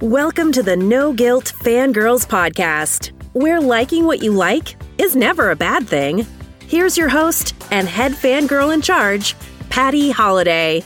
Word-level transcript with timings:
Welcome 0.00 0.50
to 0.52 0.62
the 0.62 0.78
No 0.78 1.12
Guilt 1.12 1.52
Fangirls 1.60 2.26
Podcast, 2.26 3.12
where 3.34 3.60
liking 3.60 4.06
what 4.06 4.22
you 4.22 4.32
like 4.32 4.82
is 4.96 5.14
never 5.14 5.50
a 5.50 5.56
bad 5.56 5.86
thing. 5.86 6.26
Here's 6.66 6.96
your 6.96 7.10
host 7.10 7.54
and 7.70 7.86
head 7.86 8.12
fangirl 8.12 8.72
in 8.72 8.80
charge, 8.80 9.36
Patty 9.68 10.10
Holiday. 10.10 10.82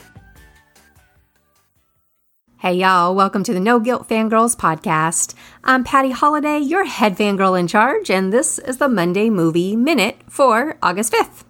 Hey, 2.57 2.73
y'all, 2.73 3.15
welcome 3.15 3.45
to 3.45 3.53
the 3.53 3.59
No 3.61 3.79
Guilt 3.79 4.09
Fangirls 4.09 4.57
podcast. 4.57 5.33
I'm 5.63 5.85
Patty 5.85 6.11
Holiday, 6.11 6.59
your 6.59 6.83
head 6.83 7.15
fangirl 7.15 7.57
in 7.57 7.67
charge, 7.69 8.11
and 8.11 8.33
this 8.33 8.59
is 8.59 8.79
the 8.79 8.89
Monday 8.89 9.29
Movie 9.29 9.77
Minute 9.77 10.17
for 10.27 10.77
August 10.83 11.13
5th. 11.13 11.45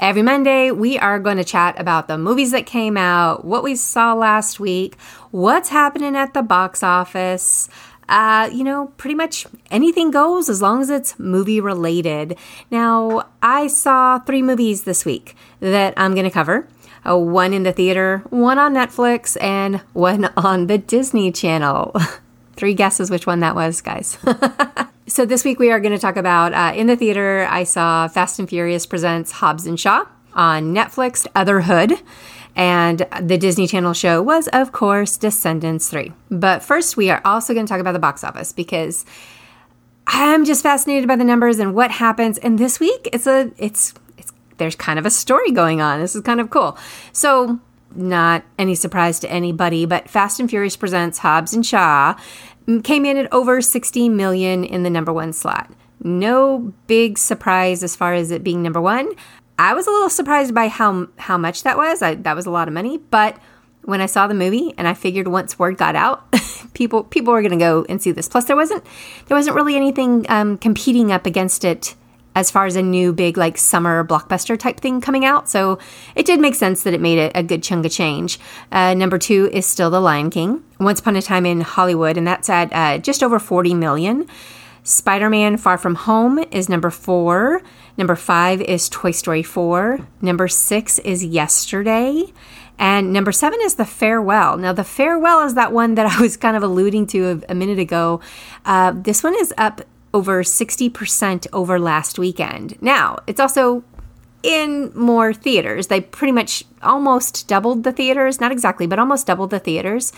Every 0.00 0.22
Monday, 0.22 0.70
we 0.70 0.98
are 0.98 1.18
going 1.18 1.36
to 1.36 1.44
chat 1.44 1.78
about 1.78 2.08
the 2.08 2.16
movies 2.16 2.52
that 2.52 2.64
came 2.64 2.96
out, 2.96 3.44
what 3.44 3.62
we 3.62 3.74
saw 3.74 4.14
last 4.14 4.58
week, 4.58 4.96
what's 5.30 5.68
happening 5.68 6.16
at 6.16 6.32
the 6.32 6.40
box 6.40 6.82
office. 6.82 7.68
Uh, 8.08 8.48
you 8.50 8.64
know, 8.64 8.94
pretty 8.96 9.14
much 9.14 9.46
anything 9.70 10.10
goes 10.10 10.48
as 10.48 10.62
long 10.62 10.80
as 10.80 10.88
it's 10.88 11.18
movie 11.18 11.60
related. 11.60 12.38
Now, 12.70 13.28
I 13.42 13.66
saw 13.66 14.18
three 14.20 14.40
movies 14.40 14.84
this 14.84 15.04
week 15.04 15.36
that 15.60 15.92
I'm 15.98 16.14
going 16.14 16.24
to 16.24 16.30
cover. 16.30 16.66
Uh, 17.06 17.18
one 17.18 17.52
in 17.52 17.64
the 17.64 17.72
theater, 17.72 18.22
one 18.30 18.58
on 18.58 18.72
Netflix, 18.72 19.36
and 19.38 19.82
one 19.92 20.24
on 20.34 20.66
the 20.66 20.78
Disney 20.78 21.30
Channel. 21.30 21.94
Three 22.56 22.74
guesses 22.74 23.10
which 23.10 23.26
one 23.26 23.40
that 23.40 23.54
was, 23.54 23.80
guys. 23.80 24.18
So 25.10 25.26
this 25.26 25.44
week 25.44 25.58
we 25.58 25.72
are 25.72 25.80
going 25.80 25.92
to 25.92 25.98
talk 25.98 26.16
about 26.16 26.54
uh, 26.54 26.72
in 26.72 26.86
the 26.86 26.94
theater. 26.94 27.44
I 27.50 27.64
saw 27.64 28.06
Fast 28.06 28.38
and 28.38 28.48
Furious 28.48 28.86
presents 28.86 29.32
Hobbs 29.32 29.66
and 29.66 29.78
Shaw 29.78 30.06
on 30.34 30.72
Netflix, 30.72 31.26
Otherhood, 31.34 32.00
and 32.54 33.04
the 33.20 33.36
Disney 33.36 33.66
Channel 33.66 33.92
show 33.92 34.22
was 34.22 34.48
of 34.52 34.70
course 34.70 35.16
Descendants 35.16 35.90
three. 35.90 36.12
But 36.30 36.62
first, 36.62 36.96
we 36.96 37.10
are 37.10 37.20
also 37.24 37.54
going 37.54 37.66
to 37.66 37.70
talk 37.70 37.80
about 37.80 37.90
the 37.90 37.98
box 37.98 38.22
office 38.22 38.52
because 38.52 39.04
I'm 40.06 40.44
just 40.44 40.62
fascinated 40.62 41.08
by 41.08 41.16
the 41.16 41.24
numbers 41.24 41.58
and 41.58 41.74
what 41.74 41.90
happens. 41.90 42.38
And 42.38 42.56
this 42.56 42.78
week, 42.78 43.08
it's 43.12 43.26
a 43.26 43.50
it's 43.58 43.92
it's 44.16 44.32
there's 44.58 44.76
kind 44.76 44.96
of 44.96 45.06
a 45.06 45.10
story 45.10 45.50
going 45.50 45.80
on. 45.80 45.98
This 45.98 46.14
is 46.14 46.22
kind 46.22 46.40
of 46.40 46.50
cool. 46.50 46.78
So 47.12 47.58
not 47.94 48.44
any 48.58 48.74
surprise 48.74 49.18
to 49.20 49.30
anybody, 49.30 49.86
but 49.86 50.08
Fast 50.08 50.40
and 50.40 50.48
Furious 50.48 50.76
presents 50.76 51.18
Hobbs 51.18 51.52
and 51.52 51.64
Shaw 51.64 52.14
came 52.84 53.04
in 53.04 53.16
at 53.16 53.32
over 53.32 53.60
60 53.60 54.08
million 54.08 54.64
in 54.64 54.82
the 54.82 54.90
number 54.90 55.12
one 55.12 55.32
slot. 55.32 55.70
No 56.02 56.72
big 56.86 57.18
surprise 57.18 57.82
as 57.82 57.96
far 57.96 58.14
as 58.14 58.30
it 58.30 58.44
being 58.44 58.62
number 58.62 58.80
one. 58.80 59.10
I 59.58 59.74
was 59.74 59.86
a 59.86 59.90
little 59.90 60.08
surprised 60.08 60.54
by 60.54 60.68
how 60.68 61.08
how 61.18 61.36
much 61.36 61.64
that 61.64 61.76
was. 61.76 62.00
I, 62.00 62.14
that 62.14 62.34
was 62.34 62.46
a 62.46 62.50
lot 62.50 62.68
of 62.68 62.74
money, 62.74 62.98
but 62.98 63.38
when 63.82 64.00
I 64.00 64.06
saw 64.06 64.26
the 64.26 64.34
movie 64.34 64.72
and 64.78 64.88
I 64.88 64.94
figured 64.94 65.28
once 65.28 65.58
word 65.58 65.76
got 65.76 65.96
out, 65.96 66.32
people 66.74 67.04
people 67.04 67.32
were 67.32 67.42
going 67.42 67.58
to 67.58 67.58
go 67.58 67.84
and 67.88 68.00
see 68.00 68.12
this. 68.12 68.28
Plus, 68.28 68.44
there 68.44 68.56
wasn't 68.56 68.84
there 69.26 69.36
wasn't 69.36 69.56
really 69.56 69.76
anything 69.76 70.24
um, 70.30 70.56
competing 70.56 71.12
up 71.12 71.26
against 71.26 71.64
it 71.64 71.94
as 72.34 72.50
far 72.50 72.66
as 72.66 72.76
a 72.76 72.82
new 72.82 73.12
big 73.12 73.36
like 73.36 73.58
summer 73.58 74.04
blockbuster 74.04 74.58
type 74.58 74.80
thing 74.80 75.00
coming 75.00 75.24
out. 75.24 75.48
So 75.48 75.78
it 76.14 76.26
did 76.26 76.40
make 76.40 76.54
sense 76.54 76.82
that 76.84 76.94
it 76.94 77.00
made 77.00 77.18
a, 77.18 77.38
a 77.38 77.42
good 77.42 77.62
chunk 77.62 77.84
of 77.84 77.92
change. 77.92 78.38
Uh, 78.70 78.94
number 78.94 79.18
two 79.18 79.50
is 79.52 79.66
still 79.66 79.90
The 79.90 80.00
Lion 80.00 80.30
King, 80.30 80.62
Once 80.78 81.00
Upon 81.00 81.16
a 81.16 81.22
Time 81.22 81.46
in 81.46 81.60
Hollywood, 81.62 82.16
and 82.16 82.26
that's 82.26 82.48
at 82.48 82.72
uh, 82.72 82.98
just 82.98 83.22
over 83.22 83.38
40 83.38 83.74
million. 83.74 84.26
Spider 84.82 85.28
Man 85.28 85.56
Far 85.56 85.76
From 85.76 85.94
Home 85.94 86.38
is 86.50 86.68
number 86.68 86.90
four. 86.90 87.62
Number 87.98 88.16
five 88.16 88.62
is 88.62 88.88
Toy 88.88 89.10
Story 89.10 89.42
4. 89.42 89.98
Number 90.22 90.48
six 90.48 90.98
is 91.00 91.24
Yesterday. 91.24 92.32
And 92.78 93.12
number 93.12 93.30
seven 93.30 93.58
is 93.62 93.74
The 93.74 93.84
Farewell. 93.84 94.56
Now, 94.56 94.72
The 94.72 94.84
Farewell 94.84 95.44
is 95.44 95.52
that 95.54 95.70
one 95.70 95.96
that 95.96 96.06
I 96.18 96.20
was 96.20 96.38
kind 96.38 96.56
of 96.56 96.62
alluding 96.62 97.08
to 97.08 97.42
a, 97.48 97.52
a 97.52 97.54
minute 97.54 97.78
ago. 97.78 98.20
Uh, 98.64 98.92
this 98.94 99.22
one 99.22 99.34
is 99.38 99.52
up 99.58 99.82
over 100.12 100.42
60% 100.42 101.46
over 101.52 101.78
last 101.78 102.18
weekend. 102.18 102.80
Now, 102.82 103.18
it's 103.26 103.40
also 103.40 103.84
in 104.42 104.92
more 104.94 105.32
theaters. 105.32 105.88
They 105.88 106.00
pretty 106.00 106.32
much 106.32 106.64
almost 106.82 107.46
doubled 107.46 107.84
the 107.84 107.92
theaters, 107.92 108.40
not 108.40 108.52
exactly, 108.52 108.86
but 108.86 108.98
almost 108.98 109.26
doubled 109.26 109.50
the 109.50 109.58
theaters. 109.58 110.12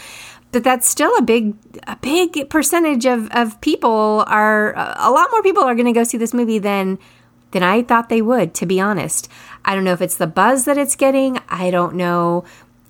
But 0.52 0.64
that's 0.64 0.88
still 0.88 1.16
a 1.16 1.22
big 1.22 1.54
a 1.86 1.96
big 1.96 2.50
percentage 2.50 3.06
of 3.06 3.30
of 3.30 3.58
people 3.62 4.22
are 4.26 4.74
a 4.76 5.10
lot 5.10 5.30
more 5.30 5.42
people 5.42 5.62
are 5.62 5.74
going 5.74 5.86
to 5.86 5.92
go 5.92 6.04
see 6.04 6.18
this 6.18 6.34
movie 6.34 6.58
than 6.58 6.98
than 7.52 7.62
I 7.62 7.82
thought 7.82 8.10
they 8.10 8.20
would, 8.20 8.52
to 8.54 8.66
be 8.66 8.80
honest. 8.80 9.28
I 9.64 9.74
don't 9.74 9.84
know 9.84 9.92
if 9.92 10.02
it's 10.02 10.16
the 10.16 10.26
buzz 10.26 10.66
that 10.66 10.76
it's 10.76 10.96
getting. 10.96 11.38
I 11.48 11.70
don't 11.70 11.94
know 11.94 12.44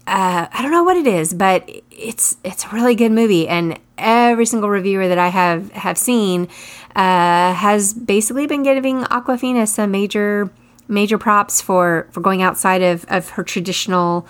uh, 0.07 0.47
I 0.53 0.63
don't 0.63 0.73
know 0.73 0.83
what 0.83 0.97
it 0.97 1.07
is, 1.07 1.33
but 1.33 1.69
it's 1.91 2.37
it's 2.43 2.65
a 2.65 2.69
really 2.71 2.95
good 2.95 3.13
movie, 3.13 3.47
and 3.49 3.79
every 3.99 4.47
single 4.47 4.69
reviewer 4.69 5.07
that 5.07 5.19
I 5.19 5.29
have 5.29 5.71
have 5.73 5.97
seen 5.97 6.49
uh, 6.97 7.55
has 7.55 7.95
basically 7.95 8.47
been 8.47 8.63
giving 8.65 9.03
Awkwafina 9.05 9.69
some 9.69 9.93
major 9.93 10.51
major 10.89 11.19
props 11.19 11.61
for 11.61 12.09
for 12.11 12.21
going 12.21 12.43
outside 12.43 12.83
of 12.83 13.05
of 13.09 13.31
her 13.31 13.45
traditional 13.45 14.27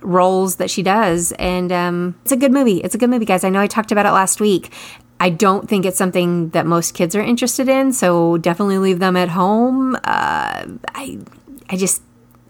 roles 0.00 0.56
that 0.56 0.70
she 0.70 0.82
does, 0.82 1.32
and 1.32 1.70
um, 1.70 2.16
it's 2.22 2.32
a 2.32 2.36
good 2.36 2.52
movie. 2.52 2.78
It's 2.78 2.96
a 2.96 2.98
good 2.98 3.10
movie, 3.10 3.24
guys. 3.24 3.44
I 3.44 3.48
know 3.48 3.60
I 3.60 3.68
talked 3.68 3.92
about 3.92 4.06
it 4.06 4.10
last 4.10 4.40
week. 4.40 4.72
I 5.20 5.30
don't 5.30 5.68
think 5.68 5.86
it's 5.86 5.98
something 5.98 6.48
that 6.48 6.66
most 6.66 6.94
kids 6.94 7.14
are 7.14 7.22
interested 7.22 7.68
in, 7.68 7.92
so 7.92 8.38
definitely 8.38 8.78
leave 8.78 8.98
them 8.98 9.16
at 9.16 9.28
home. 9.28 9.94
Uh, 9.94 10.66
I 10.94 11.18
I 11.70 11.76
just 11.76 12.02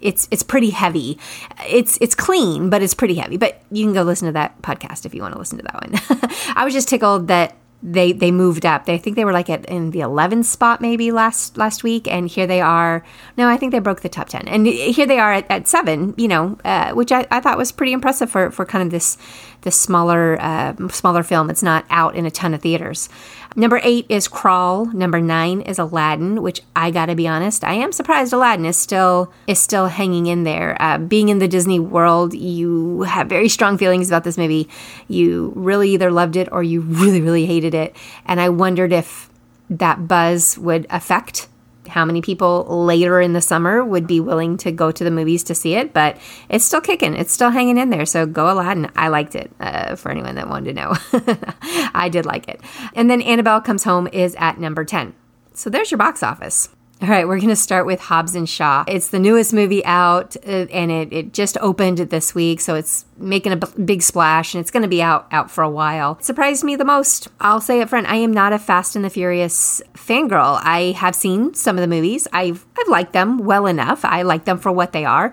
it's 0.03 0.29
it's 0.31 0.43
pretty 0.43 0.71
heavy. 0.71 1.19
It's 1.67 1.99
it's 2.01 2.15
clean, 2.15 2.71
but 2.71 2.83
it's 2.83 2.95
pretty 2.95 3.15
heavy. 3.15 3.37
But 3.37 3.63
you 3.71 3.85
can 3.85 3.95
go 3.95 4.03
listen 4.03 4.27
to 4.27 4.33
that 4.33 4.61
podcast 4.63 5.07
if 5.07 5.15
you 5.15 5.23
want 5.23 5.35
to 5.35 5.39
listen 5.39 5.59
to 5.59 5.65
that 5.65 5.75
one. 5.75 6.31
I 6.57 6.65
was 6.65 6.75
just 6.75 6.89
tickled 6.89 7.29
that 7.29 7.57
they 7.83 8.13
they 8.13 8.31
moved 8.31 8.65
up. 8.65 8.85
They 8.85 8.95
I 8.95 8.99
think 8.99 9.17
they 9.17 9.25
were 9.25 9.33
like 9.33 9.51
at 9.51 9.65
in 9.67 9.91
the 9.91 10.01
11th 10.01 10.45
spot 10.45 10.81
maybe 10.81 11.11
last 11.11 11.57
last 11.57 11.83
week, 11.83 12.07
and 12.07 12.29
here 12.29 12.47
they 12.47 12.61
are. 12.61 13.05
No, 13.37 13.49
I 13.49 13.57
think 13.57 13.73
they 13.73 13.81
broke 13.81 14.03
the 14.03 14.09
top 14.09 14.29
10, 14.29 14.47
and 14.47 14.67
here 14.67 15.07
they 15.07 15.19
are 15.19 15.33
at, 15.33 15.51
at 15.51 15.67
seven. 15.67 16.15
You 16.17 16.29
know, 16.29 16.59
uh, 16.65 16.93
which 16.93 17.11
I, 17.11 17.27
I 17.31 17.41
thought 17.41 17.59
was 17.59 17.73
pretty 17.73 17.93
impressive 17.93 18.31
for 18.31 18.51
for 18.51 18.65
kind 18.65 18.85
of 18.85 18.91
this 18.91 19.19
this 19.63 19.77
smaller 19.77 20.41
uh, 20.41 20.75
smaller 20.89 21.23
film. 21.23 21.51
It's 21.51 21.63
not 21.63 21.85
out 21.91 22.15
in 22.15 22.25
a 22.25 22.31
ton 22.31 22.55
of 22.55 22.63
theaters. 22.63 23.09
Number 23.55 23.81
eight 23.83 24.07
is 24.09 24.29
Crawl. 24.29 24.87
Number 24.87 25.21
nine 25.21 25.61
is 25.61 25.79
Aladdin, 25.79 26.43
which 26.43 26.63
I 26.75 26.91
gotta 26.91 27.15
be 27.15 27.29
honest, 27.29 27.65
I 27.65 27.75
am 27.75 27.93
surprised 27.93 28.33
Aladdin 28.33 28.65
is 28.65 28.77
still 28.77 29.33
is 29.47 29.59
still 29.59 29.87
hanging 29.89 30.27
in 30.27 30.45
there. 30.45 30.77
Uh, 30.81 30.99
being 30.99 31.29
in 31.29 31.39
the 31.39 31.49
Disney 31.49 31.79
world, 31.79 32.33
you 32.35 33.03
have 33.03 33.29
very 33.29 33.49
strong 33.49 33.77
feelings 33.77 34.09
about 34.09 34.25
this 34.25 34.39
movie. 34.39 34.69
You 35.09 35.53
really 35.55 35.91
either 35.91 36.11
loved 36.11 36.37
it 36.37 36.49
or 36.51 36.63
you 36.63 36.81
really 36.87 37.21
really 37.21 37.47
hated 37.47 37.75
it, 37.75 37.95
and 38.25 38.41
I 38.41 38.49
wondered 38.49 38.93
if 38.93 39.29
that 39.69 40.09
buzz 40.09 40.59
would 40.59 40.87
affect 40.91 41.49
how 41.93 42.05
many 42.05 42.23
people 42.23 42.65
later 42.85 43.21
in 43.21 43.35
the 43.35 43.41
summer 43.41 43.85
would 43.85 44.07
be 44.07 44.19
willing 44.19 44.57
to 44.59 44.73
go 44.73 44.91
to 44.91 45.05
the 45.05 45.11
movies 45.11 45.45
to 45.45 45.55
see 45.55 45.75
it, 45.75 45.93
but 45.93 46.17
it's 46.49 46.65
still 46.65 46.81
kicking. 46.81 47.15
It's 47.15 47.33
still 47.33 47.51
hanging 47.51 47.79
in 47.79 47.91
there. 47.91 48.07
So 48.07 48.27
go 48.27 48.51
Aladdin. 48.51 48.91
I 48.97 49.09
liked 49.09 49.35
it 49.35 49.53
uh, 49.61 49.97
for 49.97 50.11
anyone 50.11 50.35
that 50.37 50.49
wanted 50.49 50.75
to 50.75 50.81
know. 50.81 50.95
I 51.95 52.09
did 52.11 52.27
like 52.27 52.49
it. 52.49 52.61
And 52.95 53.11
then 53.11 53.23
Annabelle 53.23 53.61
Comes 53.61 53.85
Home 53.85 54.09
is 54.13 54.35
at 54.39 54.59
number 54.59 54.85
10. 54.85 55.15
So 55.55 55.71
there's 55.71 55.91
your 55.91 55.99
box 55.99 56.23
office. 56.23 56.71
All 57.03 57.09
right, 57.09 57.27
we're 57.27 57.39
going 57.39 57.49
to 57.49 57.57
start 57.57 57.85
with 57.85 57.99
Hobbs 57.99 58.37
and 58.37 58.49
Shaw. 58.49 58.85
It's 58.87 59.09
the 59.09 59.19
newest 59.19 59.53
movie 59.53 59.85
out, 59.85 60.37
uh, 60.47 60.67
and 60.71 60.93
it, 60.93 61.13
it 61.13 61.33
just 61.33 61.59
opened 61.61 61.99
this 61.99 62.33
week, 62.33 62.61
so 62.61 62.77
it's 62.77 63.07
making 63.17 63.51
a 63.51 63.57
b- 63.57 63.67
big 63.85 64.03
splash, 64.03 64.55
and 64.55 64.61
it's 64.61 64.71
going 64.71 64.85
to 64.85 64.89
be 64.89 65.03
out 65.03 65.27
out 65.33 65.51
for 65.51 65.65
a 65.65 65.69
while. 65.69 66.17
It 66.21 66.25
surprised 66.25 66.63
me 66.63 66.77
the 66.77 66.85
most. 66.85 67.27
I'll 67.41 67.61
say 67.61 67.81
up 67.81 67.89
front, 67.89 68.07
I 68.07 68.17
am 68.17 68.33
not 68.33 68.53
a 68.53 68.59
Fast 68.59 68.95
and 68.95 69.05
the 69.05 69.11
Furious 69.11 69.83
fangirl. 69.95 70.61
I 70.63 70.93
have 70.97 71.17
seen 71.17 71.55
some 71.55 71.77
of 71.77 71.81
the 71.81 71.89
movies. 71.89 72.29
I've 72.33 72.65
I've 72.79 72.89
liked 72.89 73.15
them 73.15 73.39
well 73.39 73.67
enough. 73.67 74.05
I 74.05 74.23
like 74.23 74.45
them 74.45 74.59
for 74.59 74.71
what 74.71 74.93
they 74.93 75.05
are 75.05 75.33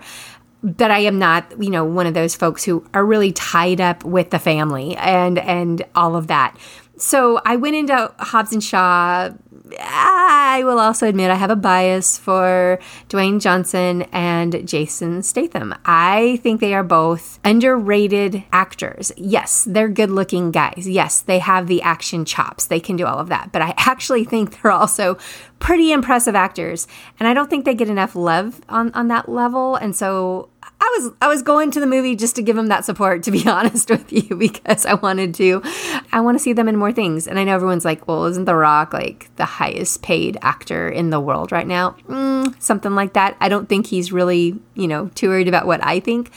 but 0.62 0.90
I 0.90 0.98
am 0.98 1.18
not, 1.18 1.54
you 1.58 1.70
know, 1.70 1.86
one 1.86 2.06
of 2.06 2.12
those 2.12 2.36
folks 2.36 2.64
who 2.64 2.84
are 2.92 3.02
really 3.02 3.32
tied 3.32 3.80
up 3.80 4.04
with 4.04 4.28
the 4.28 4.38
family 4.38 4.94
and 4.96 5.38
and 5.38 5.82
all 5.94 6.16
of 6.16 6.26
that. 6.26 6.54
So 6.98 7.40
I 7.46 7.56
went 7.56 7.76
into 7.76 8.12
Hobbs 8.18 8.52
and 8.52 8.62
Shaw 8.62 9.30
I 9.78 10.62
will 10.64 10.78
also 10.78 11.06
admit 11.06 11.30
I 11.30 11.34
have 11.34 11.50
a 11.50 11.56
bias 11.56 12.18
for 12.18 12.78
Dwayne 13.08 13.40
Johnson 13.40 14.02
and 14.12 14.66
Jason 14.66 15.22
Statham. 15.22 15.74
I 15.84 16.38
think 16.42 16.60
they 16.60 16.74
are 16.74 16.82
both 16.82 17.38
underrated 17.44 18.44
actors. 18.52 19.12
Yes, 19.16 19.64
they're 19.64 19.88
good 19.88 20.10
looking 20.10 20.50
guys. 20.50 20.88
Yes, 20.88 21.20
they 21.20 21.38
have 21.38 21.66
the 21.66 21.82
action 21.82 22.24
chops. 22.24 22.66
They 22.66 22.80
can 22.80 22.96
do 22.96 23.06
all 23.06 23.18
of 23.18 23.28
that. 23.28 23.52
But 23.52 23.62
I 23.62 23.74
actually 23.76 24.24
think 24.24 24.60
they're 24.62 24.72
also 24.72 25.18
pretty 25.60 25.92
impressive 25.92 26.34
actors. 26.34 26.88
And 27.20 27.28
I 27.28 27.34
don't 27.34 27.48
think 27.48 27.64
they 27.64 27.74
get 27.74 27.88
enough 27.88 28.16
love 28.16 28.60
on, 28.68 28.92
on 28.92 29.08
that 29.08 29.28
level. 29.28 29.76
And 29.76 29.94
so 29.94 30.48
I 30.62 30.98
was 30.98 31.12
I 31.20 31.28
was 31.28 31.42
going 31.42 31.70
to 31.72 31.80
the 31.80 31.86
movie 31.86 32.16
just 32.16 32.34
to 32.36 32.42
give 32.42 32.56
them 32.56 32.68
that 32.68 32.84
support 32.84 33.22
to 33.24 33.30
be 33.30 33.46
honest 33.46 33.90
with 33.90 34.12
you 34.12 34.34
because 34.34 34.86
I 34.86 34.94
wanted 34.94 35.34
to 35.34 35.62
I 36.10 36.20
want 36.20 36.36
to 36.36 36.42
see 36.42 36.54
them 36.54 36.68
in 36.68 36.76
more 36.76 36.92
things 36.92 37.26
and 37.26 37.38
I 37.38 37.44
know 37.44 37.54
everyone's 37.54 37.84
like 37.84 38.08
well 38.08 38.24
isn't 38.24 38.46
The 38.46 38.54
Rock 38.54 38.94
like 38.94 39.34
the 39.36 39.44
highest 39.44 40.02
paid 40.02 40.38
actor 40.40 40.88
in 40.88 41.10
the 41.10 41.20
world 41.20 41.52
right 41.52 41.66
now 41.66 41.96
mm, 42.08 42.54
something 42.62 42.94
like 42.94 43.12
that 43.12 43.36
I 43.40 43.50
don't 43.50 43.68
think 43.68 43.88
he's 43.88 44.10
really 44.10 44.58
you 44.74 44.88
know 44.88 45.08
too 45.14 45.28
worried 45.28 45.48
about 45.48 45.66
what 45.66 45.84
I 45.84 46.00
think 46.00 46.30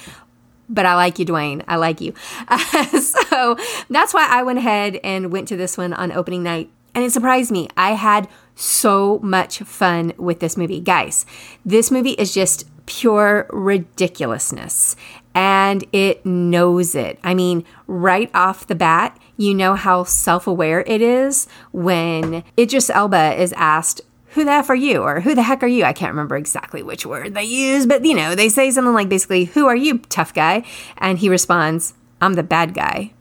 but 0.69 0.85
I 0.85 0.95
like 0.95 1.19
you, 1.19 1.25
Dwayne. 1.25 1.63
I 1.67 1.75
like 1.75 2.01
you. 2.01 2.13
Uh, 2.47 2.57
so 2.99 3.57
that's 3.89 4.13
why 4.13 4.27
I 4.29 4.43
went 4.43 4.59
ahead 4.59 4.99
and 5.03 5.31
went 5.31 5.47
to 5.49 5.57
this 5.57 5.77
one 5.77 5.93
on 5.93 6.11
opening 6.11 6.41
night. 6.41 6.69
And 6.95 7.03
it 7.03 7.11
surprised 7.11 7.51
me. 7.51 7.69
I 7.75 7.91
had 7.93 8.27
so 8.55 9.19
much 9.19 9.59
fun 9.59 10.13
with 10.17 10.39
this 10.39 10.57
movie. 10.57 10.79
Guys, 10.79 11.25
this 11.65 11.89
movie 11.89 12.11
is 12.11 12.33
just 12.33 12.69
pure 12.85 13.47
ridiculousness 13.49 14.95
and 15.33 15.83
it 15.91 16.25
knows 16.25 16.95
it. 16.95 17.19
I 17.23 17.33
mean, 17.33 17.65
right 17.87 18.29
off 18.33 18.67
the 18.67 18.75
bat, 18.75 19.17
you 19.37 19.53
know 19.53 19.75
how 19.75 20.03
self 20.03 20.45
aware 20.45 20.81
it 20.81 21.01
is 21.01 21.47
when 21.71 22.43
Idris 22.57 22.89
Elba 22.89 23.41
is 23.41 23.53
asked, 23.53 24.01
who 24.29 24.43
the 24.43 24.51
F 24.51 24.69
are 24.69 24.75
you? 24.75 25.01
Or 25.01 25.21
who 25.21 25.35
the 25.35 25.43
heck 25.43 25.63
are 25.63 25.67
you? 25.67 25.83
I 25.83 25.93
can't 25.93 26.11
remember 26.11 26.35
exactly 26.35 26.81
which 26.81 27.05
word 27.05 27.35
they 27.35 27.43
use, 27.43 27.85
but 27.85 28.03
you 28.03 28.15
know, 28.15 28.35
they 28.35 28.49
say 28.49 28.71
something 28.71 28.93
like 28.93 29.09
basically, 29.09 29.45
who 29.45 29.67
are 29.67 29.75
you, 29.75 29.99
tough 29.99 30.33
guy? 30.33 30.63
And 30.97 31.19
he 31.19 31.29
responds, 31.29 31.93
I'm 32.21 32.33
the 32.33 32.43
bad 32.43 32.73
guy. 32.73 33.13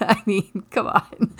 I 0.08 0.22
mean, 0.26 0.64
come 0.70 0.86
on. 0.86 1.34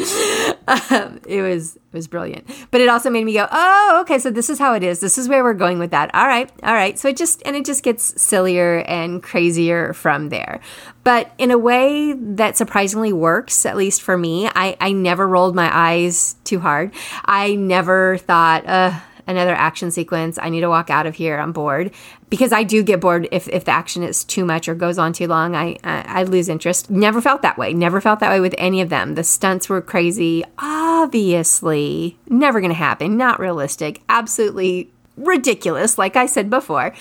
Um, 0.68 1.20
it 1.26 1.42
was 1.42 1.76
it 1.76 1.92
was 1.92 2.06
brilliant, 2.06 2.48
but 2.70 2.80
it 2.80 2.88
also 2.88 3.10
made 3.10 3.24
me 3.24 3.32
go, 3.32 3.48
oh, 3.50 3.98
okay, 4.02 4.18
so 4.18 4.30
this 4.30 4.50
is 4.50 4.58
how 4.58 4.74
it 4.74 4.82
is. 4.82 5.00
This 5.00 5.18
is 5.18 5.28
where 5.28 5.42
we're 5.42 5.54
going 5.54 5.78
with 5.78 5.90
that. 5.90 6.14
All 6.14 6.26
right, 6.26 6.50
all 6.62 6.74
right. 6.74 6.98
So 6.98 7.08
it 7.08 7.16
just 7.16 7.42
and 7.44 7.56
it 7.56 7.64
just 7.64 7.82
gets 7.82 8.20
sillier 8.20 8.80
and 8.86 9.22
crazier 9.22 9.92
from 9.92 10.28
there, 10.28 10.60
but 11.04 11.32
in 11.38 11.50
a 11.50 11.58
way 11.58 12.12
that 12.12 12.56
surprisingly 12.56 13.12
works, 13.12 13.64
at 13.66 13.76
least 13.76 14.02
for 14.02 14.16
me. 14.16 14.48
I 14.48 14.76
I 14.80 14.92
never 14.92 15.26
rolled 15.26 15.54
my 15.54 15.70
eyes 15.72 16.36
too 16.44 16.60
hard. 16.60 16.92
I 17.24 17.54
never 17.54 18.18
thought, 18.18 18.66
uh 18.66 18.98
another 19.30 19.54
action 19.54 19.90
sequence. 19.90 20.38
I 20.40 20.48
need 20.48 20.60
to 20.60 20.68
walk 20.68 20.90
out 20.90 21.06
of 21.06 21.14
here. 21.14 21.38
I'm 21.38 21.52
bored 21.52 21.92
because 22.28 22.52
I 22.52 22.62
do 22.62 22.82
get 22.82 23.00
bored 23.00 23.28
if, 23.32 23.48
if 23.48 23.64
the 23.64 23.70
action 23.70 24.02
is 24.02 24.24
too 24.24 24.44
much 24.44 24.68
or 24.68 24.74
goes 24.74 24.98
on 24.98 25.12
too 25.12 25.26
long. 25.26 25.54
I, 25.54 25.76
I, 25.82 26.20
I 26.20 26.22
lose 26.24 26.48
interest. 26.48 26.90
Never 26.90 27.20
felt 27.20 27.42
that 27.42 27.58
way. 27.58 27.72
Never 27.72 28.00
felt 28.00 28.20
that 28.20 28.30
way 28.30 28.40
with 28.40 28.54
any 28.58 28.80
of 28.80 28.88
them. 28.88 29.14
The 29.14 29.24
stunts 29.24 29.68
were 29.68 29.80
crazy. 29.80 30.44
Obviously, 30.58 32.18
never 32.28 32.60
going 32.60 32.70
to 32.70 32.76
happen. 32.76 33.16
Not 33.16 33.40
realistic. 33.40 34.02
Absolutely 34.08 34.90
ridiculous, 35.16 35.98
like 35.98 36.16
I 36.16 36.26
said 36.26 36.50
before. 36.50 36.92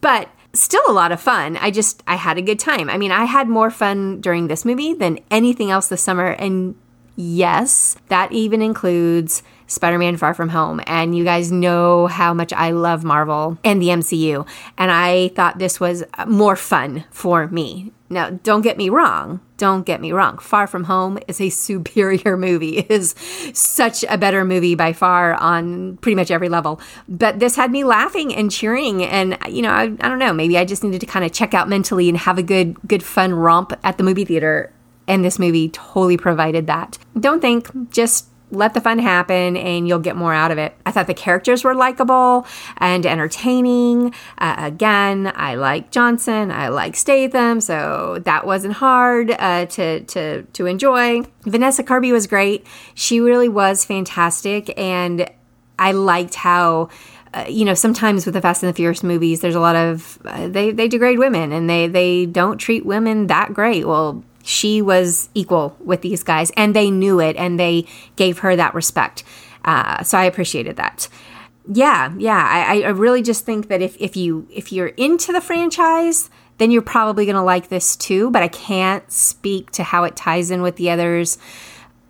But 0.00 0.28
still 0.52 0.82
a 0.88 0.92
lot 0.92 1.12
of 1.12 1.20
fun. 1.20 1.56
I 1.56 1.70
just 1.70 2.02
I 2.06 2.16
had 2.16 2.38
a 2.38 2.42
good 2.42 2.58
time. 2.58 2.90
I 2.90 2.98
mean, 2.98 3.12
I 3.12 3.24
had 3.24 3.48
more 3.48 3.70
fun 3.70 4.20
during 4.20 4.48
this 4.48 4.64
movie 4.64 4.94
than 4.94 5.20
anything 5.30 5.70
else 5.70 5.88
this 5.88 6.02
summer 6.02 6.28
and 6.32 6.74
yes, 7.16 7.96
that 8.08 8.30
even 8.32 8.62
includes 8.62 9.42
Spider 9.66 9.98
Man 9.98 10.16
Far 10.16 10.34
From 10.34 10.50
Home. 10.50 10.80
And 10.86 11.16
you 11.16 11.24
guys 11.24 11.50
know 11.50 12.06
how 12.06 12.32
much 12.32 12.52
I 12.52 12.70
love 12.70 13.04
Marvel 13.04 13.58
and 13.64 13.80
the 13.80 13.88
MCU. 13.88 14.46
And 14.78 14.90
I 14.90 15.28
thought 15.28 15.58
this 15.58 15.80
was 15.80 16.04
more 16.26 16.56
fun 16.56 17.04
for 17.10 17.48
me. 17.48 17.92
Now, 18.08 18.30
don't 18.30 18.62
get 18.62 18.76
me 18.78 18.88
wrong. 18.88 19.40
Don't 19.56 19.84
get 19.84 20.00
me 20.00 20.12
wrong. 20.12 20.38
Far 20.38 20.66
From 20.66 20.84
Home 20.84 21.18
is 21.26 21.40
a 21.40 21.50
superior 21.66 22.36
movie. 22.36 22.78
It 22.78 22.90
is 22.90 23.14
such 23.52 24.04
a 24.08 24.18
better 24.18 24.44
movie 24.44 24.74
by 24.74 24.92
far 24.92 25.34
on 25.34 25.96
pretty 25.98 26.14
much 26.14 26.30
every 26.30 26.48
level. 26.48 26.80
But 27.08 27.40
this 27.40 27.56
had 27.56 27.70
me 27.72 27.84
laughing 27.84 28.34
and 28.34 28.50
cheering. 28.50 29.02
And, 29.02 29.36
you 29.48 29.62
know, 29.62 29.70
I, 29.70 29.82
I 29.82 30.08
don't 30.08 30.18
know, 30.18 30.32
maybe 30.32 30.56
I 30.56 30.64
just 30.64 30.84
needed 30.84 31.00
to 31.00 31.06
kind 31.06 31.24
of 31.24 31.32
check 31.32 31.54
out 31.54 31.68
mentally 31.68 32.08
and 32.08 32.18
have 32.18 32.38
a 32.38 32.42
good, 32.42 32.76
good 32.86 33.02
fun 33.02 33.34
romp 33.34 33.72
at 33.82 33.98
the 33.98 34.04
movie 34.04 34.24
theater. 34.24 34.72
And 35.08 35.24
this 35.24 35.38
movie 35.38 35.68
totally 35.68 36.16
provided 36.16 36.66
that. 36.66 36.98
Don't 37.18 37.40
think, 37.40 37.90
just 37.90 38.26
let 38.50 38.74
the 38.74 38.80
fun 38.80 38.98
happen 38.98 39.56
and 39.56 39.88
you'll 39.88 39.98
get 39.98 40.16
more 40.16 40.32
out 40.32 40.50
of 40.50 40.58
it. 40.58 40.74
I 40.86 40.92
thought 40.92 41.06
the 41.06 41.14
characters 41.14 41.64
were 41.64 41.74
likable 41.74 42.46
and 42.76 43.04
entertaining. 43.04 44.14
Uh, 44.38 44.54
again, 44.58 45.32
I 45.34 45.56
like 45.56 45.90
Johnson, 45.90 46.52
I 46.52 46.68
like 46.68 46.94
Statham, 46.94 47.60
so 47.60 48.20
that 48.24 48.46
wasn't 48.46 48.74
hard 48.74 49.32
uh, 49.32 49.66
to, 49.66 50.00
to, 50.00 50.42
to 50.42 50.66
enjoy. 50.66 51.22
Vanessa 51.42 51.82
Kirby 51.82 52.12
was 52.12 52.26
great. 52.26 52.66
She 52.94 53.20
really 53.20 53.48
was 53.48 53.84
fantastic, 53.84 54.76
and 54.78 55.28
I 55.78 55.92
liked 55.92 56.34
how. 56.36 56.88
Uh, 57.34 57.44
you 57.48 57.66
know, 57.66 57.74
sometimes 57.74 58.24
with 58.24 58.32
the 58.32 58.40
Fast 58.40 58.62
and 58.62 58.70
the 58.70 58.74
Furious 58.74 59.02
movies, 59.02 59.40
there's 59.40 59.56
a 59.56 59.60
lot 59.60 59.76
of 59.76 60.18
uh, 60.24 60.48
they 60.48 60.70
they 60.70 60.88
degrade 60.88 61.18
women 61.18 61.52
and 61.52 61.68
they 61.68 61.86
they 61.86 62.24
don't 62.24 62.56
treat 62.56 62.86
women 62.86 63.26
that 63.26 63.52
great. 63.52 63.86
Well, 63.86 64.24
she 64.46 64.80
was 64.80 65.28
equal 65.34 65.76
with 65.80 66.02
these 66.02 66.22
guys 66.22 66.52
and 66.56 66.74
they 66.74 66.88
knew 66.88 67.18
it 67.18 67.34
and 67.36 67.58
they 67.58 67.84
gave 68.14 68.38
her 68.38 68.54
that 68.54 68.74
respect. 68.74 69.24
Uh, 69.64 70.04
so 70.04 70.16
I 70.16 70.24
appreciated 70.24 70.76
that. 70.76 71.08
Yeah, 71.68 72.14
yeah. 72.16 72.64
I, 72.68 72.82
I 72.82 72.90
really 72.90 73.22
just 73.22 73.44
think 73.44 73.66
that 73.68 73.82
if, 73.82 73.96
if 73.98 74.16
you 74.16 74.46
if 74.48 74.70
you're 74.70 74.86
into 74.86 75.32
the 75.32 75.40
franchise, 75.40 76.30
then 76.58 76.70
you're 76.70 76.80
probably 76.80 77.26
gonna 77.26 77.44
like 77.44 77.70
this 77.70 77.96
too. 77.96 78.30
But 78.30 78.44
I 78.44 78.48
can't 78.48 79.10
speak 79.10 79.72
to 79.72 79.82
how 79.82 80.04
it 80.04 80.14
ties 80.14 80.52
in 80.52 80.62
with 80.62 80.76
the 80.76 80.90
others 80.90 81.38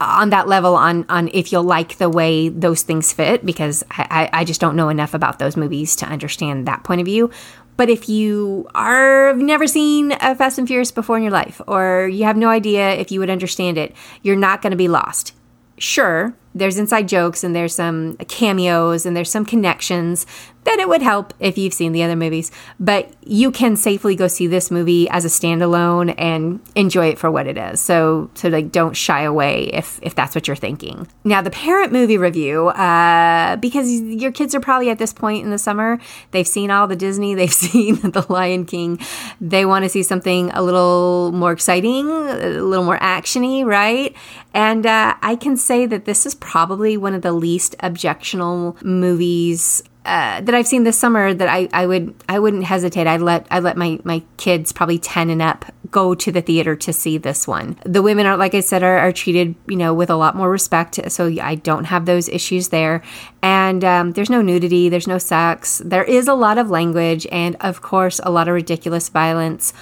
on 0.01 0.31
that 0.31 0.47
level 0.47 0.75
on 0.75 1.07
on 1.09 1.29
if 1.33 1.53
you'll 1.53 1.63
like 1.63 1.97
the 1.97 2.11
way 2.11 2.49
those 2.49 2.83
things 2.83 3.13
fit 3.13 3.47
because 3.47 3.83
I, 3.91 4.29
I 4.33 4.45
just 4.45 4.61
don't 4.61 4.77
know 4.77 4.89
enough 4.91 5.15
about 5.15 5.39
those 5.39 5.57
movies 5.57 5.97
to 5.97 6.07
understand 6.07 6.69
that 6.69 6.85
point 6.85 7.01
of 7.01 7.07
view. 7.07 7.31
But 7.77 7.91
if 7.91 8.09
you 8.09 8.69
are 8.75 9.35
never 9.35 9.67
seen 9.67 10.13
a 10.13 10.35
Fast 10.35 10.59
and 10.59 10.67
Furious 10.67 10.91
before 10.91 11.17
in 11.19 11.23
your 11.23 11.33
life, 11.33 11.61
or 11.67 12.09
you 12.11 12.25
have 12.25 12.37
no 12.37 12.49
idea 12.49 12.93
if 12.93 13.11
you 13.11 13.21
would 13.21 13.29
understand 13.29 13.77
it, 13.77 13.95
you're 14.23 14.37
not 14.37 14.63
going 14.63 14.71
to 14.71 14.77
be 14.79 14.89
lost. 14.89 15.35
Sure, 15.77 16.35
there's 16.57 16.79
inside 16.79 17.07
jokes 17.07 17.45
and 17.45 17.55
there's 17.55 17.75
some 17.75 18.17
cameos 18.29 19.07
and 19.07 19.17
there's 19.17 19.31
some 19.31 19.45
connections 19.45 20.27
then 20.67 20.81
it 20.81 20.89
would 20.89 21.01
help 21.01 21.33
if 21.39 21.57
you've 21.57 21.73
seen 21.73 21.93
the 21.93 22.03
other 22.03 22.17
movies. 22.17 22.51
But 22.79 23.13
you 23.25 23.53
can 23.53 23.77
safely 23.77 24.17
go 24.17 24.27
see 24.27 24.49
this 24.49 24.71
movie 24.71 25.09
as 25.09 25.25
a 25.25 25.29
standalone 25.29 26.13
and 26.19 26.61
enjoy 26.75 27.07
it 27.07 27.19
for 27.19 27.31
what 27.31 27.47
it 27.47 27.57
is. 27.57 27.81
So, 27.81 28.31
so 28.35 28.49
like, 28.49 28.73
don't 28.73 28.95
shy 28.95 29.23
away 29.23 29.71
if 29.73 30.01
if 30.03 30.17
that's 30.17 30.35
what 30.35 30.49
you're 30.49 30.57
thinking. 30.57 31.07
Now, 31.25 31.41
the 31.41 31.51
parent 31.51 31.93
movie 31.93 32.19
review, 32.19 32.69
uh, 32.69 33.57
because 33.57 33.91
your 34.01 34.33
kids 34.33 34.55
are 34.57 34.61
probably 34.61 34.91
at 34.91 34.99
this 34.99 35.13
point 35.13 35.45
in 35.45 35.51
the 35.51 35.59
summer, 35.59 36.01
they've 36.33 36.49
seen 36.49 36.73
all 36.73 36.89
the 36.89 36.97
Disney, 36.97 37.35
they've 37.37 37.53
seen 37.53 38.01
the 38.01 38.27
Lion 38.29 38.67
King, 38.67 38.99
they 39.41 39.65
want 39.65 39.85
to 39.85 39.89
see 39.89 40.03
something 40.03 40.51
a 40.51 40.63
little 40.63 41.31
more 41.33 41.53
exciting, 41.53 42.09
a 42.09 42.61
little 42.61 42.85
more 42.85 42.99
actiony, 42.99 43.65
right? 43.65 44.15
And 44.53 44.87
uh, 44.87 45.15
I 45.21 45.37
can 45.37 45.57
say 45.57 45.87
that 45.87 46.07
this 46.07 46.27
is 46.27 46.35
probably 46.47 46.97
one 46.97 47.13
of 47.13 47.23
the 47.23 47.33
least 47.33 47.75
objectionable 47.81 48.77
movies 48.83 49.83
uh, 50.07 50.41
that 50.41 50.55
I've 50.55 50.69
seen 50.69 50.85
this 50.85 50.97
summer 50.97 51.35
that 51.35 51.49
I, 51.49 51.69
I 51.73 51.85
would 51.85 52.15
I 52.29 52.39
wouldn't 52.39 52.63
hesitate. 52.63 53.09
I'd 53.09 53.21
let 53.21 53.45
I 53.51 53.59
let 53.59 53.77
my 53.77 53.99
my 54.05 54.23
kids 54.37 54.73
probably 54.73 55.01
ten 55.01 55.31
and 55.31 55.43
up 55.43 55.65
go 55.91 56.15
to 56.15 56.31
the 56.31 56.41
theater 56.41 56.77
to 56.77 56.93
see 56.93 57.19
this 57.19 57.49
one. 57.49 57.77
The 57.85 58.03
women 58.03 58.25
are 58.25 58.37
like 58.37 58.55
I 58.55 58.61
said 58.61 58.85
are, 58.85 58.99
are 58.99 59.13
treated 59.13 59.57
you 59.67 59.75
know 59.75 59.93
with 59.93 60.09
a 60.09 60.15
lot 60.15 60.37
more 60.37 60.49
respect, 60.49 61.01
so 61.11 61.27
I 61.43 61.57
don't 61.57 61.87
have 61.87 62.07
those 62.07 62.29
issues 62.29 62.69
there. 62.69 63.03
And 63.43 63.83
um, 63.85 64.13
there's 64.13 64.31
no 64.31 64.43
nudity, 64.43 64.89
there's 64.89 65.09
no 65.09 65.19
sex, 65.19 65.83
there 65.85 66.05
is 66.05 66.29
a 66.29 66.35
lot 66.35 66.59
of 66.59 66.71
language, 66.71 67.27
and 67.33 67.57
of 67.59 67.83
course 67.83 68.21
a 68.23 68.31
lot 68.31 68.47
of 68.47 68.55
ridiculous 68.55 69.09
violence 69.09 69.73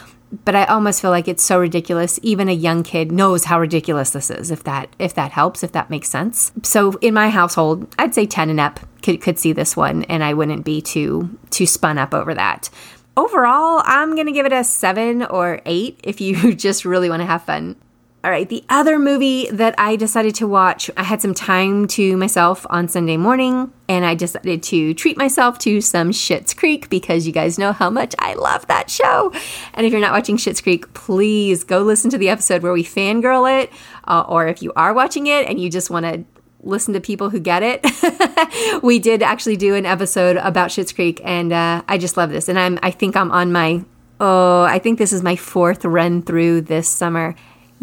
but 0.44 0.54
I 0.54 0.64
almost 0.64 1.00
feel 1.00 1.10
like 1.10 1.28
it's 1.28 1.42
so 1.42 1.58
ridiculous. 1.58 2.18
Even 2.22 2.48
a 2.48 2.52
young 2.52 2.82
kid 2.82 3.12
knows 3.12 3.44
how 3.44 3.60
ridiculous 3.60 4.10
this 4.10 4.30
is. 4.30 4.50
If 4.50 4.64
that 4.64 4.88
if 4.98 5.14
that 5.14 5.32
helps, 5.32 5.62
if 5.62 5.72
that 5.72 5.90
makes 5.90 6.08
sense. 6.08 6.52
So 6.62 6.92
in 7.00 7.14
my 7.14 7.30
household, 7.30 7.94
I'd 7.98 8.14
say 8.14 8.26
ten 8.26 8.50
and 8.50 8.60
up 8.60 8.80
could 9.02 9.20
could 9.20 9.38
see 9.38 9.52
this 9.52 9.76
one, 9.76 10.04
and 10.04 10.24
I 10.24 10.34
wouldn't 10.34 10.64
be 10.64 10.80
too 10.80 11.36
too 11.50 11.66
spun 11.66 11.98
up 11.98 12.14
over 12.14 12.34
that. 12.34 12.70
Overall, 13.16 13.82
I'm 13.84 14.16
gonna 14.16 14.32
give 14.32 14.46
it 14.46 14.52
a 14.52 14.64
seven 14.64 15.22
or 15.24 15.60
eight 15.66 16.00
if 16.02 16.20
you 16.20 16.54
just 16.66 16.84
really 16.84 17.08
want 17.08 17.20
to 17.20 17.26
have 17.26 17.44
fun. 17.44 17.76
All 18.24 18.30
right, 18.30 18.48
the 18.48 18.64
other 18.70 18.98
movie 18.98 19.50
that 19.50 19.74
I 19.76 19.96
decided 19.96 20.34
to 20.36 20.48
watch, 20.48 20.90
I 20.96 21.02
had 21.02 21.20
some 21.20 21.34
time 21.34 21.86
to 21.88 22.16
myself 22.16 22.64
on 22.70 22.88
Sunday 22.88 23.18
morning, 23.18 23.70
and 23.86 24.06
I 24.06 24.14
decided 24.14 24.62
to 24.62 24.94
treat 24.94 25.18
myself 25.18 25.58
to 25.58 25.82
some 25.82 26.10
Schitt's 26.10 26.54
Creek 26.54 26.88
because 26.88 27.26
you 27.26 27.34
guys 27.34 27.58
know 27.58 27.74
how 27.74 27.90
much 27.90 28.14
I 28.18 28.32
love 28.32 28.66
that 28.68 28.88
show. 28.88 29.30
And 29.74 29.84
if 29.84 29.92
you're 29.92 30.00
not 30.00 30.12
watching 30.12 30.38
Schitt's 30.38 30.62
Creek, 30.62 30.94
please 30.94 31.64
go 31.64 31.82
listen 31.82 32.10
to 32.12 32.16
the 32.16 32.30
episode 32.30 32.62
where 32.62 32.72
we 32.72 32.82
fangirl 32.82 33.62
it, 33.62 33.70
uh, 34.08 34.24
or 34.26 34.48
if 34.48 34.62
you 34.62 34.72
are 34.74 34.94
watching 34.94 35.26
it 35.26 35.46
and 35.46 35.60
you 35.60 35.68
just 35.68 35.90
want 35.90 36.06
to 36.06 36.24
listen 36.62 36.94
to 36.94 37.02
people 37.02 37.28
who 37.28 37.38
get 37.38 37.62
it. 37.62 38.82
we 38.82 38.98
did 38.98 39.22
actually 39.22 39.58
do 39.58 39.74
an 39.74 39.84
episode 39.84 40.38
about 40.38 40.70
Schitt's 40.70 40.94
Creek, 40.94 41.20
and 41.24 41.52
uh, 41.52 41.82
I 41.86 41.98
just 41.98 42.16
love 42.16 42.30
this. 42.30 42.48
And 42.48 42.58
I'm, 42.58 42.78
I 42.82 42.90
think 42.90 43.16
I'm 43.16 43.30
on 43.30 43.52
my, 43.52 43.84
oh, 44.18 44.62
I 44.62 44.78
think 44.78 44.98
this 44.98 45.12
is 45.12 45.22
my 45.22 45.36
fourth 45.36 45.84
run 45.84 46.22
through 46.22 46.62
this 46.62 46.88
summer 46.88 47.34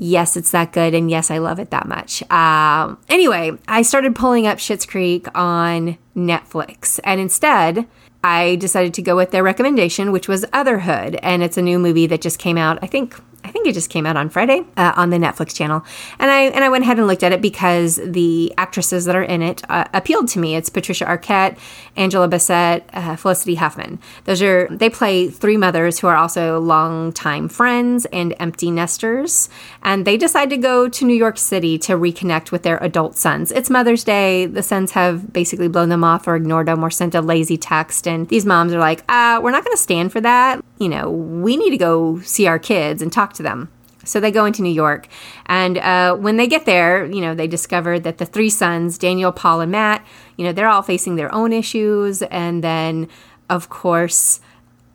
yes, 0.01 0.35
it's 0.35 0.51
that 0.51 0.73
good, 0.73 0.93
and 0.95 1.09
yes, 1.09 1.29
I 1.29 1.37
love 1.37 1.59
it 1.59 1.69
that 1.69 1.87
much. 1.87 2.23
Um, 2.31 2.97
anyway, 3.07 3.51
I 3.67 3.83
started 3.83 4.15
pulling 4.15 4.47
up 4.47 4.57
Schitt's 4.57 4.85
Creek 4.85 5.27
on 5.37 5.97
Netflix, 6.15 6.99
and 7.03 7.21
instead, 7.21 7.87
I 8.23 8.55
decided 8.57 8.93
to 8.95 9.01
go 9.01 9.15
with 9.15 9.31
their 9.31 9.43
recommendation, 9.43 10.11
which 10.11 10.27
was 10.27 10.45
Otherhood, 10.45 11.19
and 11.23 11.41
it's 11.41 11.57
a 11.57 11.61
new 11.61 11.79
movie 11.79 12.07
that 12.07 12.21
just 12.21 12.39
came 12.39 12.57
out. 12.57 12.79
I 12.81 12.87
think 12.87 13.15
I 13.43 13.49
think 13.49 13.67
it 13.67 13.73
just 13.73 13.89
came 13.89 14.05
out 14.05 14.17
on 14.17 14.29
Friday 14.29 14.63
uh, 14.77 14.93
on 14.95 15.09
the 15.09 15.17
Netflix 15.17 15.55
channel, 15.55 15.83
and 16.19 16.29
I 16.29 16.43
and 16.43 16.63
I 16.63 16.69
went 16.69 16.83
ahead 16.83 16.97
and 16.97 17.07
looked 17.07 17.23
at 17.23 17.31
it 17.31 17.41
because 17.41 17.99
the 18.03 18.53
actresses 18.57 19.05
that 19.05 19.15
are 19.15 19.23
in 19.23 19.41
it 19.41 19.63
uh, 19.69 19.85
appealed 19.93 20.27
to 20.29 20.39
me. 20.39 20.55
It's 20.55 20.69
Patricia 20.69 21.05
Arquette, 21.05 21.57
Angela 21.95 22.27
Bassett, 22.27 22.87
uh, 22.93 23.15
Felicity 23.15 23.55
Huffman. 23.55 23.99
Those 24.25 24.41
are 24.41 24.67
they 24.69 24.89
play 24.89 25.27
three 25.27 25.57
mothers 25.57 25.99
who 25.99 26.07
are 26.07 26.15
also 26.15 26.59
longtime 26.59 27.49
friends 27.49 28.05
and 28.07 28.35
empty 28.39 28.69
nesters, 28.69 29.49
and 29.81 30.05
they 30.05 30.17
decide 30.17 30.49
to 30.51 30.57
go 30.57 30.87
to 30.87 31.05
New 31.05 31.15
York 31.15 31.37
City 31.37 31.77
to 31.79 31.93
reconnect 31.93 32.51
with 32.51 32.63
their 32.63 32.77
adult 32.77 33.17
sons. 33.17 33.51
It's 33.51 33.69
Mother's 33.69 34.03
Day. 34.03 34.45
The 34.45 34.63
sons 34.63 34.91
have 34.91 35.33
basically 35.33 35.67
blown 35.67 35.89
them 35.89 36.03
off 36.03 36.27
or 36.27 36.35
ignored 36.35 36.67
them 36.67 36.83
or 36.83 36.91
sent 36.91 37.15
a 37.15 37.21
lazy 37.21 37.57
text, 37.57 38.07
and 38.11 38.27
these 38.29 38.45
moms 38.45 38.73
are 38.73 38.79
like, 38.79 39.03
uh, 39.09 39.39
"We're 39.41 39.51
not 39.51 39.63
going 39.63 39.75
to 39.75 39.81
stand 39.81 40.11
for 40.11 40.21
that. 40.21 40.63
You 40.77 40.89
know, 40.89 41.09
we 41.09 41.57
need 41.57 41.71
to 41.71 41.77
go 41.77 42.19
see 42.21 42.47
our 42.47 42.59
kids 42.59 43.01
and 43.01 43.11
talk 43.11 43.33
to 43.33 43.43
them." 43.43 43.69
So 44.03 44.19
they 44.19 44.31
go 44.31 44.45
into 44.45 44.61
New 44.61 44.73
York. 44.73 45.07
And 45.45 45.77
uh, 45.77 46.15
when 46.15 46.37
they 46.37 46.47
get 46.47 46.65
there, 46.65 47.05
you 47.05 47.21
know, 47.21 47.35
they 47.35 47.47
discover 47.47 47.99
that 47.99 48.17
the 48.17 48.25
three 48.25 48.49
sons, 48.49 48.97
Daniel, 48.97 49.31
Paul, 49.31 49.61
and 49.61 49.71
Matt, 49.71 50.05
you 50.37 50.45
know, 50.45 50.51
they're 50.51 50.67
all 50.67 50.81
facing 50.81 51.15
their 51.15 51.33
own 51.33 51.53
issues. 51.53 52.21
And 52.23 52.63
then, 52.63 53.07
of 53.49 53.69
course, 53.69 54.41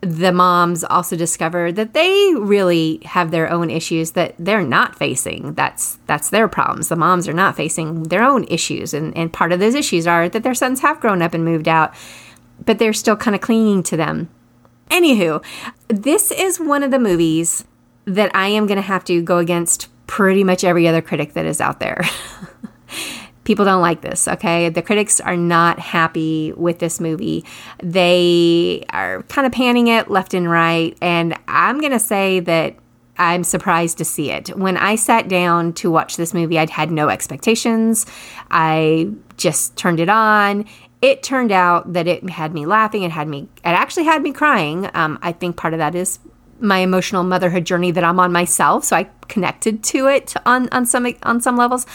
the 0.01 0.31
moms 0.31 0.83
also 0.83 1.15
discover 1.15 1.71
that 1.71 1.93
they 1.93 2.33
really 2.35 2.99
have 3.03 3.31
their 3.31 3.49
own 3.49 3.69
issues 3.69 4.11
that 4.11 4.35
they're 4.37 4.61
not 4.61 4.95
facing. 4.95 5.53
That's 5.55 5.97
that's 6.05 6.29
their 6.29 6.47
problems. 6.47 6.89
The 6.89 6.95
moms 6.95 7.27
are 7.27 7.33
not 7.33 7.55
facing 7.55 8.03
their 8.03 8.23
own 8.23 8.43
issues. 8.45 8.93
And, 8.93 9.15
and 9.17 9.33
part 9.33 9.51
of 9.51 9.59
those 9.59 9.73
issues 9.73 10.05
are 10.05 10.29
that 10.29 10.43
their 10.43 10.53
sons 10.53 10.81
have 10.81 10.99
grown 10.99 11.21
up 11.21 11.33
and 11.33 11.43
moved 11.43 11.67
out, 11.67 11.95
but 12.65 12.79
they're 12.79 12.93
still 12.93 13.15
kind 13.15 13.35
of 13.35 13.41
clinging 13.41 13.83
to 13.83 13.97
them. 13.97 14.29
Anywho, 14.89 15.43
this 15.87 16.31
is 16.31 16.59
one 16.59 16.83
of 16.83 16.91
the 16.91 16.99
movies 16.99 17.65
that 18.05 18.33
I 18.33 18.47
am 18.47 18.67
going 18.67 18.77
to 18.77 18.81
have 18.81 19.03
to 19.05 19.21
go 19.21 19.37
against 19.37 19.89
pretty 20.07 20.43
much 20.43 20.63
every 20.63 20.87
other 20.87 21.01
critic 21.01 21.33
that 21.33 21.45
is 21.45 21.59
out 21.59 21.79
there. 21.79 22.01
People 23.43 23.65
don't 23.65 23.81
like 23.81 24.01
this, 24.01 24.27
okay? 24.27 24.69
The 24.69 24.81
critics 24.81 25.21
are 25.21 25.37
not 25.37 25.79
happy 25.79 26.51
with 26.53 26.79
this 26.79 26.99
movie. 26.99 27.45
They 27.81 28.83
are 28.89 29.23
kind 29.23 29.45
of 29.45 29.53
panning 29.53 29.87
it 29.87 30.09
left 30.09 30.33
and 30.33 30.49
right. 30.49 30.97
And 31.01 31.37
I'm 31.47 31.79
going 31.79 31.93
to 31.93 31.99
say 31.99 32.41
that 32.41 32.75
I'm 33.17 33.43
surprised 33.43 33.97
to 33.99 34.05
see 34.05 34.31
it. 34.31 34.49
When 34.57 34.77
I 34.77 34.95
sat 34.95 35.27
down 35.27 35.73
to 35.73 35.89
watch 35.89 36.17
this 36.17 36.33
movie, 36.33 36.59
I'd 36.59 36.69
had 36.69 36.91
no 36.91 37.09
expectations. 37.09 38.05
I 38.51 39.11
just 39.37 39.75
turned 39.77 39.99
it 39.99 40.09
on. 40.09 40.65
It 41.07 41.23
turned 41.23 41.53
out 41.53 41.93
that 41.93 42.05
it 42.05 42.29
had 42.29 42.53
me 42.53 42.65
laughing. 42.65 43.03
It 43.03 43.11
had 43.11 43.29
me, 43.29 43.47
it 43.63 43.77
actually 43.83 44.03
had 44.03 44.21
me 44.21 44.33
crying. 44.33 44.89
Um, 44.93 45.17
I 45.21 45.31
think 45.31 45.55
part 45.55 45.73
of 45.73 45.77
that 45.77 45.95
is 45.95 46.19
my 46.59 46.79
emotional 46.79 47.23
motherhood 47.23 47.65
journey 47.65 47.91
that 47.91 48.03
I'm 48.03 48.19
on 48.19 48.33
myself, 48.33 48.83
so 48.83 48.97
I 48.97 49.09
connected 49.29 49.83
to 49.85 50.07
it 50.07 50.33
on 50.45 50.67
on 50.73 50.85
some 50.85 51.07
on 51.23 51.39
some 51.39 51.55
levels. 51.55 51.85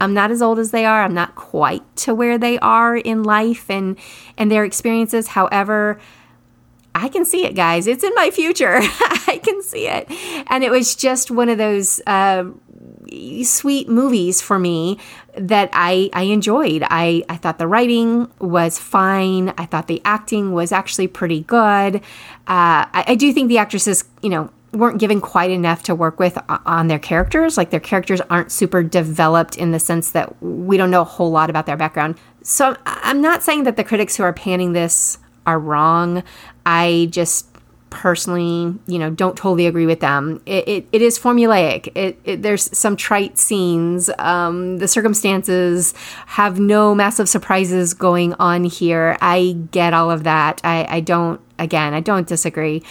I'm 0.00 0.14
not 0.14 0.30
as 0.30 0.40
old 0.40 0.60
as 0.60 0.70
they 0.70 0.84
are. 0.86 1.02
I'm 1.02 1.14
not 1.14 1.34
quite 1.34 1.82
to 2.04 2.14
where 2.14 2.38
they 2.38 2.60
are 2.60 2.96
in 2.96 3.24
life 3.24 3.68
and 3.68 3.98
and 4.38 4.52
their 4.52 4.64
experiences. 4.64 5.28
However, 5.28 5.98
I 7.00 7.08
can 7.08 7.24
see 7.24 7.46
it, 7.46 7.54
guys. 7.54 7.86
It's 7.86 8.04
in 8.04 8.14
my 8.14 8.30
future. 8.30 8.78
I 8.80 9.40
can 9.42 9.62
see 9.62 9.88
it, 9.88 10.06
and 10.48 10.62
it 10.62 10.70
was 10.70 10.94
just 10.94 11.30
one 11.30 11.48
of 11.48 11.58
those 11.58 12.00
uh, 12.06 12.44
sweet 13.42 13.88
movies 13.88 14.40
for 14.40 14.58
me 14.58 14.98
that 15.36 15.70
I, 15.72 16.10
I 16.12 16.22
enjoyed. 16.24 16.84
I, 16.90 17.24
I 17.28 17.36
thought 17.36 17.58
the 17.58 17.66
writing 17.66 18.30
was 18.38 18.78
fine. 18.78 19.54
I 19.56 19.66
thought 19.66 19.86
the 19.86 20.02
acting 20.04 20.52
was 20.52 20.72
actually 20.72 21.08
pretty 21.08 21.40
good. 21.42 21.96
Uh, 21.96 22.84
I, 22.92 23.04
I 23.08 23.14
do 23.14 23.32
think 23.32 23.48
the 23.48 23.58
actresses, 23.58 24.04
you 24.22 24.28
know, 24.28 24.50
weren't 24.72 25.00
given 25.00 25.20
quite 25.20 25.50
enough 25.50 25.82
to 25.84 25.94
work 25.94 26.20
with 26.20 26.38
on 26.48 26.88
their 26.88 26.98
characters. 26.98 27.56
Like 27.56 27.70
their 27.70 27.80
characters 27.80 28.20
aren't 28.30 28.52
super 28.52 28.82
developed 28.82 29.56
in 29.56 29.72
the 29.72 29.80
sense 29.80 30.12
that 30.12 30.40
we 30.42 30.76
don't 30.76 30.90
know 30.90 31.00
a 31.00 31.04
whole 31.04 31.30
lot 31.30 31.50
about 31.50 31.66
their 31.66 31.76
background. 31.76 32.16
So 32.42 32.76
I'm 32.86 33.20
not 33.20 33.42
saying 33.42 33.64
that 33.64 33.76
the 33.76 33.84
critics 33.84 34.16
who 34.16 34.22
are 34.22 34.32
panning 34.32 34.72
this 34.72 35.18
are 35.46 35.58
wrong. 35.58 36.22
I 36.70 37.08
just 37.10 37.48
personally, 37.90 38.78
you 38.86 38.98
know, 39.00 39.10
don't 39.10 39.36
totally 39.36 39.66
agree 39.66 39.86
with 39.86 39.98
them. 39.98 40.40
It, 40.46 40.68
it, 40.68 40.88
it 40.92 41.02
is 41.02 41.18
formulaic. 41.18 41.90
It, 41.96 42.16
it, 42.24 42.42
there's 42.42 42.76
some 42.78 42.96
trite 42.96 43.38
scenes. 43.38 44.08
Um, 44.18 44.78
the 44.78 44.86
circumstances 44.86 45.92
have 46.26 46.60
no 46.60 46.94
massive 46.94 47.28
surprises 47.28 47.92
going 47.92 48.34
on 48.34 48.62
here. 48.62 49.18
I 49.20 49.56
get 49.72 49.92
all 49.92 50.12
of 50.12 50.22
that. 50.22 50.60
I, 50.62 50.86
I 50.88 51.00
don't, 51.00 51.40
again, 51.58 51.92
I 51.92 51.98
don't 51.98 52.28
disagree. 52.28 52.84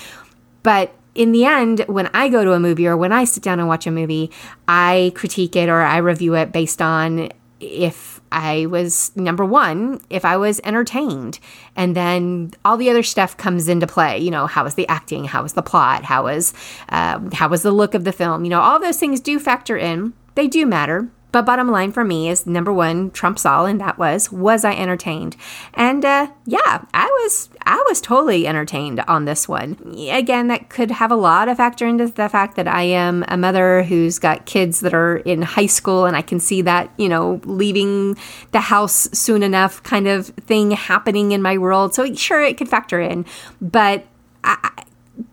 But 0.62 0.94
in 1.16 1.32
the 1.32 1.46
end, 1.46 1.86
when 1.88 2.10
I 2.14 2.28
go 2.28 2.44
to 2.44 2.52
a 2.52 2.60
movie 2.60 2.86
or 2.86 2.98
when 2.98 3.14
I 3.14 3.24
sit 3.24 3.42
down 3.42 3.60
and 3.60 3.70
watch 3.70 3.88
a 3.88 3.92
movie, 3.92 4.30
I 4.68 5.14
critique 5.16 5.56
it 5.56 5.70
or 5.70 5.80
I 5.80 5.98
review 5.98 6.36
it 6.36 6.52
based 6.52 6.82
on 6.82 7.32
if 7.62 8.19
I 8.32 8.66
was 8.68 9.16
number 9.16 9.46
one 9.46 10.02
if 10.10 10.26
I 10.26 10.38
was 10.38 10.60
entertained. 10.64 11.40
And 11.76 11.96
then 11.96 12.54
all 12.64 12.78
the 12.78 12.90
other 12.90 13.04
stuff 13.04 13.38
comes 13.38 13.68
into 13.68 13.88
play. 13.88 14.18
You 14.20 14.32
know, 14.32 14.48
how 14.48 14.64
was 14.64 14.76
the 14.76 14.88
acting? 14.88 15.26
How 15.26 15.44
was 15.44 15.54
the 15.54 15.62
plot? 15.62 16.04
How 16.04 16.24
was 16.24 16.54
uh, 16.90 17.20
how 17.34 17.50
was 17.50 17.64
the 17.64 17.72
look 17.72 17.94
of 17.94 18.04
the 18.04 18.12
film? 18.12 18.44
You 18.44 18.50
know, 18.50 18.62
all 18.62 18.80
those 18.80 18.98
things 18.98 19.20
do 19.20 19.40
factor 19.40 19.78
in. 19.78 20.14
They 20.36 20.48
do 20.48 20.66
matter. 20.66 21.10
But 21.32 21.46
bottom 21.46 21.70
line 21.70 21.92
for 21.92 22.04
me 22.04 22.30
is 22.30 22.48
number 22.48 22.74
one 22.74 23.12
trumps 23.12 23.46
all, 23.46 23.66
and 23.66 23.80
that 23.80 23.98
was 23.98 24.32
was 24.32 24.66
I 24.66 24.74
entertained? 24.74 25.36
And 25.74 26.04
uh, 26.04 26.28
yeah, 26.46 26.84
I 26.94 27.06
was 27.06 27.50
I 27.66 27.84
was 27.88 28.02
totally 28.02 28.48
entertained 28.48 29.02
on 29.08 29.26
this 29.26 29.48
one. 29.48 29.78
Again, 30.10 30.48
that 30.48 30.70
could 30.70 30.90
have 30.92 31.12
a 31.12 31.16
lot 31.16 31.48
of 31.48 31.58
factor 31.58 31.86
into 31.86 32.08
the 32.08 32.30
fact 32.30 32.56
that 32.56 32.68
I 32.68 32.84
am 32.84 33.24
a 33.28 33.38
mother 33.38 33.84
who's 33.84 34.18
got 34.18 34.46
kids 34.46 34.80
that 34.80 34.94
are 34.94 35.18
in 35.18 35.44
high 35.44 35.68
school, 35.68 36.06
and 36.06 36.16
I 36.16 36.22
can 36.22 36.40
see 36.40 36.64
that 36.64 36.92
you 36.98 37.10
know 37.10 37.42
leaving 37.44 38.18
the 38.52 38.62
house 38.62 39.08
soon 39.14 39.44
enough 39.44 39.84
kind 39.84 40.08
of 40.08 40.28
thing 40.28 40.72
happening 40.72 41.32
in 41.32 41.42
my 41.42 41.58
world. 41.58 41.94
So 41.94 42.12
sure, 42.16 42.42
it 42.42 42.58
could 42.58 42.70
factor 42.70 43.00
in, 43.00 43.26
but 43.62 44.06
I, 44.44 44.84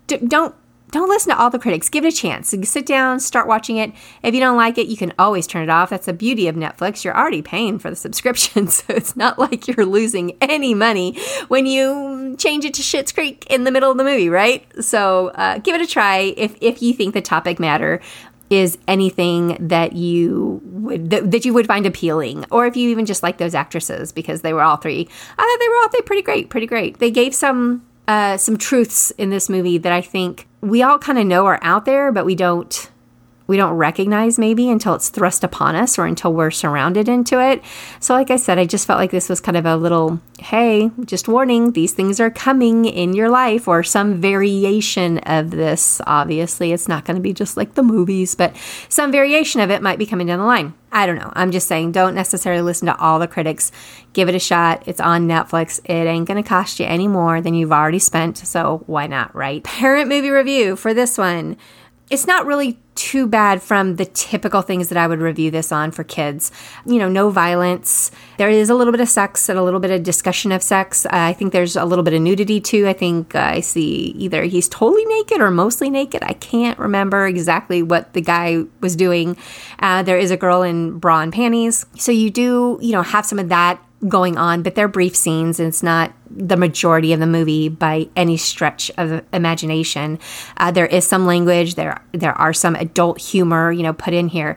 don't 0.06 0.54
don't 0.90 1.08
listen 1.08 1.32
to 1.32 1.38
all 1.38 1.50
the 1.50 1.58
critics. 1.58 1.88
Give 1.88 2.04
it 2.04 2.12
a 2.12 2.16
chance. 2.16 2.54
Sit 2.62 2.86
down, 2.86 3.18
start 3.18 3.48
watching 3.48 3.76
it. 3.76 3.92
If 4.22 4.34
you 4.34 4.40
don't 4.40 4.56
like 4.56 4.78
it, 4.78 4.86
you 4.86 4.96
can 4.96 5.12
always 5.18 5.46
turn 5.46 5.62
it 5.62 5.70
off. 5.70 5.90
That's 5.90 6.06
the 6.06 6.12
beauty 6.12 6.46
of 6.46 6.54
Netflix. 6.54 7.02
You're 7.04 7.16
already 7.16 7.42
paying 7.42 7.78
for 7.78 7.90
the 7.90 7.96
subscription, 7.96 8.68
so 8.68 8.84
it's 8.94 9.16
not 9.16 9.38
like 9.38 9.66
you're 9.66 9.86
losing 9.86 10.36
any 10.40 10.74
money 10.74 11.18
when 11.48 11.66
you 11.66 12.36
change 12.38 12.64
it 12.64 12.74
to 12.74 12.82
Schitt's 12.82 13.12
Creek 13.12 13.46
in 13.50 13.64
the 13.64 13.70
middle 13.70 13.90
of 13.90 13.98
the 13.98 14.04
movie, 14.04 14.28
right? 14.28 14.64
So 14.82 15.28
uh, 15.28 15.58
give 15.58 15.74
it 15.74 15.80
a 15.80 15.86
try 15.86 16.34
if 16.36 16.56
if 16.60 16.82
you 16.82 16.92
think 16.92 17.14
the 17.14 17.22
topic 17.22 17.58
matter 17.58 18.00
is 18.48 18.78
anything 18.86 19.56
that 19.68 19.94
you 19.94 20.60
would 20.64 21.10
that, 21.10 21.30
that, 21.32 21.44
you 21.44 21.52
would 21.52 21.66
find 21.66 21.84
appealing 21.84 22.44
or 22.52 22.64
if 22.66 22.76
you 22.76 22.90
even 22.90 23.04
just 23.04 23.22
like 23.22 23.38
those 23.38 23.56
actresses 23.56 24.12
because 24.12 24.42
they 24.42 24.52
were 24.52 24.62
all 24.62 24.76
three 24.76 25.08
i 25.36 25.42
thought 25.42 25.58
they 25.58 25.68
were 25.68 25.74
all 25.76 25.88
three 25.88 26.02
pretty 26.02 26.22
great 26.22 26.48
pretty 26.48 26.66
great 26.66 26.98
they 27.00 27.10
gave 27.10 27.34
some 27.34 27.84
uh, 28.08 28.36
some 28.36 28.56
truths 28.56 29.10
in 29.12 29.30
this 29.30 29.48
movie 29.48 29.78
that 29.78 29.92
i 29.92 30.00
think 30.00 30.46
we 30.66 30.82
all 30.82 30.98
kind 30.98 31.18
of 31.18 31.26
know 31.26 31.46
are 31.46 31.60
out 31.62 31.84
there, 31.84 32.12
but 32.12 32.24
we 32.26 32.34
don't 32.34 32.90
we 33.46 33.56
don't 33.56 33.74
recognize 33.74 34.38
maybe 34.38 34.70
until 34.70 34.94
it's 34.94 35.08
thrust 35.08 35.44
upon 35.44 35.76
us 35.76 35.98
or 35.98 36.06
until 36.06 36.32
we're 36.32 36.50
surrounded 36.50 37.08
into 37.08 37.40
it. 37.40 37.62
So, 38.00 38.14
like 38.14 38.30
I 38.30 38.36
said, 38.36 38.58
I 38.58 38.64
just 38.64 38.86
felt 38.86 38.98
like 38.98 39.10
this 39.10 39.28
was 39.28 39.40
kind 39.40 39.56
of 39.56 39.66
a 39.66 39.76
little 39.76 40.20
hey, 40.38 40.90
just 41.04 41.28
warning, 41.28 41.72
these 41.72 41.92
things 41.92 42.20
are 42.20 42.30
coming 42.30 42.84
in 42.84 43.14
your 43.14 43.28
life 43.28 43.66
or 43.66 43.82
some 43.82 44.20
variation 44.20 45.18
of 45.18 45.50
this. 45.50 46.00
Obviously, 46.06 46.72
it's 46.72 46.88
not 46.88 47.04
going 47.04 47.16
to 47.16 47.22
be 47.22 47.32
just 47.32 47.56
like 47.56 47.74
the 47.74 47.82
movies, 47.82 48.34
but 48.34 48.54
some 48.88 49.10
variation 49.10 49.60
of 49.60 49.70
it 49.70 49.82
might 49.82 49.98
be 49.98 50.06
coming 50.06 50.26
down 50.26 50.38
the 50.38 50.44
line. 50.44 50.74
I 50.92 51.06
don't 51.06 51.16
know. 51.16 51.32
I'm 51.34 51.50
just 51.50 51.68
saying, 51.68 51.92
don't 51.92 52.14
necessarily 52.14 52.62
listen 52.62 52.86
to 52.86 52.96
all 52.98 53.18
the 53.18 53.28
critics. 53.28 53.72
Give 54.12 54.28
it 54.28 54.34
a 54.34 54.38
shot. 54.38 54.82
It's 54.86 55.00
on 55.00 55.26
Netflix. 55.26 55.80
It 55.84 56.06
ain't 56.06 56.28
going 56.28 56.42
to 56.42 56.48
cost 56.48 56.80
you 56.80 56.86
any 56.86 57.08
more 57.08 57.40
than 57.40 57.54
you've 57.54 57.72
already 57.72 57.98
spent. 57.98 58.38
So, 58.38 58.82
why 58.86 59.06
not, 59.06 59.34
right? 59.34 59.62
Parent 59.64 60.08
movie 60.08 60.30
review 60.30 60.76
for 60.76 60.94
this 60.94 61.18
one 61.18 61.56
it's 62.10 62.26
not 62.26 62.46
really 62.46 62.78
too 62.94 63.26
bad 63.26 63.62
from 63.62 63.96
the 63.96 64.06
typical 64.06 64.62
things 64.62 64.88
that 64.88 64.96
I 64.96 65.06
would 65.06 65.20
review 65.20 65.50
this 65.50 65.70
on 65.70 65.90
for 65.90 66.02
kids. 66.02 66.50
You 66.86 66.98
know, 66.98 67.08
no 67.08 67.30
violence. 67.30 68.10
There 68.38 68.48
is 68.48 68.70
a 68.70 68.74
little 68.74 68.92
bit 68.92 69.00
of 69.00 69.08
sex 69.08 69.48
and 69.48 69.58
a 69.58 69.62
little 69.62 69.80
bit 69.80 69.90
of 69.90 70.02
discussion 70.02 70.50
of 70.50 70.62
sex. 70.62 71.04
Uh, 71.04 71.10
I 71.12 71.32
think 71.32 71.52
there's 71.52 71.76
a 71.76 71.84
little 71.84 72.04
bit 72.04 72.14
of 72.14 72.22
nudity 72.22 72.60
too. 72.60 72.88
I 72.88 72.92
think 72.92 73.34
uh, 73.34 73.40
I 73.40 73.60
see 73.60 74.14
either 74.16 74.44
he's 74.44 74.68
totally 74.68 75.04
naked 75.04 75.40
or 75.40 75.50
mostly 75.50 75.90
naked. 75.90 76.22
I 76.22 76.32
can't 76.34 76.78
remember 76.78 77.26
exactly 77.26 77.82
what 77.82 78.14
the 78.14 78.22
guy 78.22 78.62
was 78.80 78.96
doing. 78.96 79.36
Uh, 79.80 80.02
there 80.02 80.18
is 80.18 80.30
a 80.30 80.36
girl 80.36 80.62
in 80.62 80.98
bra 80.98 81.20
and 81.20 81.32
panties. 81.32 81.84
So 81.96 82.12
you 82.12 82.30
do, 82.30 82.78
you 82.80 82.92
know, 82.92 83.02
have 83.02 83.26
some 83.26 83.38
of 83.38 83.48
that 83.50 83.82
going 84.08 84.36
on, 84.36 84.62
but 84.62 84.74
they're 84.74 84.88
brief 84.88 85.16
scenes 85.16 85.58
and 85.58 85.68
it's 85.68 85.82
not 85.82 86.12
the 86.30 86.56
majority 86.56 87.12
of 87.12 87.20
the 87.20 87.26
movie 87.26 87.68
by 87.68 88.08
any 88.14 88.36
stretch 88.36 88.90
of 88.98 89.24
imagination. 89.32 90.18
Uh, 90.58 90.70
there 90.70 90.86
is 90.86 91.06
some 91.06 91.26
language, 91.26 91.74
there 91.74 92.02
there 92.12 92.34
are 92.34 92.52
some 92.52 92.74
adult 92.76 93.20
humor, 93.20 93.72
you 93.72 93.82
know, 93.82 93.92
put 93.92 94.12
in 94.14 94.28
here. 94.28 94.56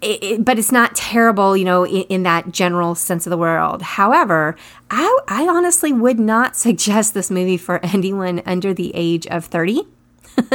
It, 0.00 0.22
it, 0.22 0.44
but 0.44 0.60
it's 0.60 0.70
not 0.70 0.94
terrible, 0.94 1.56
you 1.56 1.64
know, 1.64 1.84
in, 1.84 2.02
in, 2.02 2.22
that 2.22 2.52
general 2.52 2.94
sense 2.94 3.26
of 3.26 3.30
the 3.30 3.36
world. 3.36 3.82
However, 3.82 4.54
I, 4.92 5.18
I 5.26 5.48
honestly 5.48 5.92
would 5.92 6.20
not 6.20 6.54
suggest 6.64 7.14
this 7.14 7.32
movie 7.32 7.56
for 7.56 7.84
anyone 7.84 8.40
under 8.46 8.72
the 8.72 8.92
age 8.94 9.26
of 9.26 9.46
30. 9.46 9.80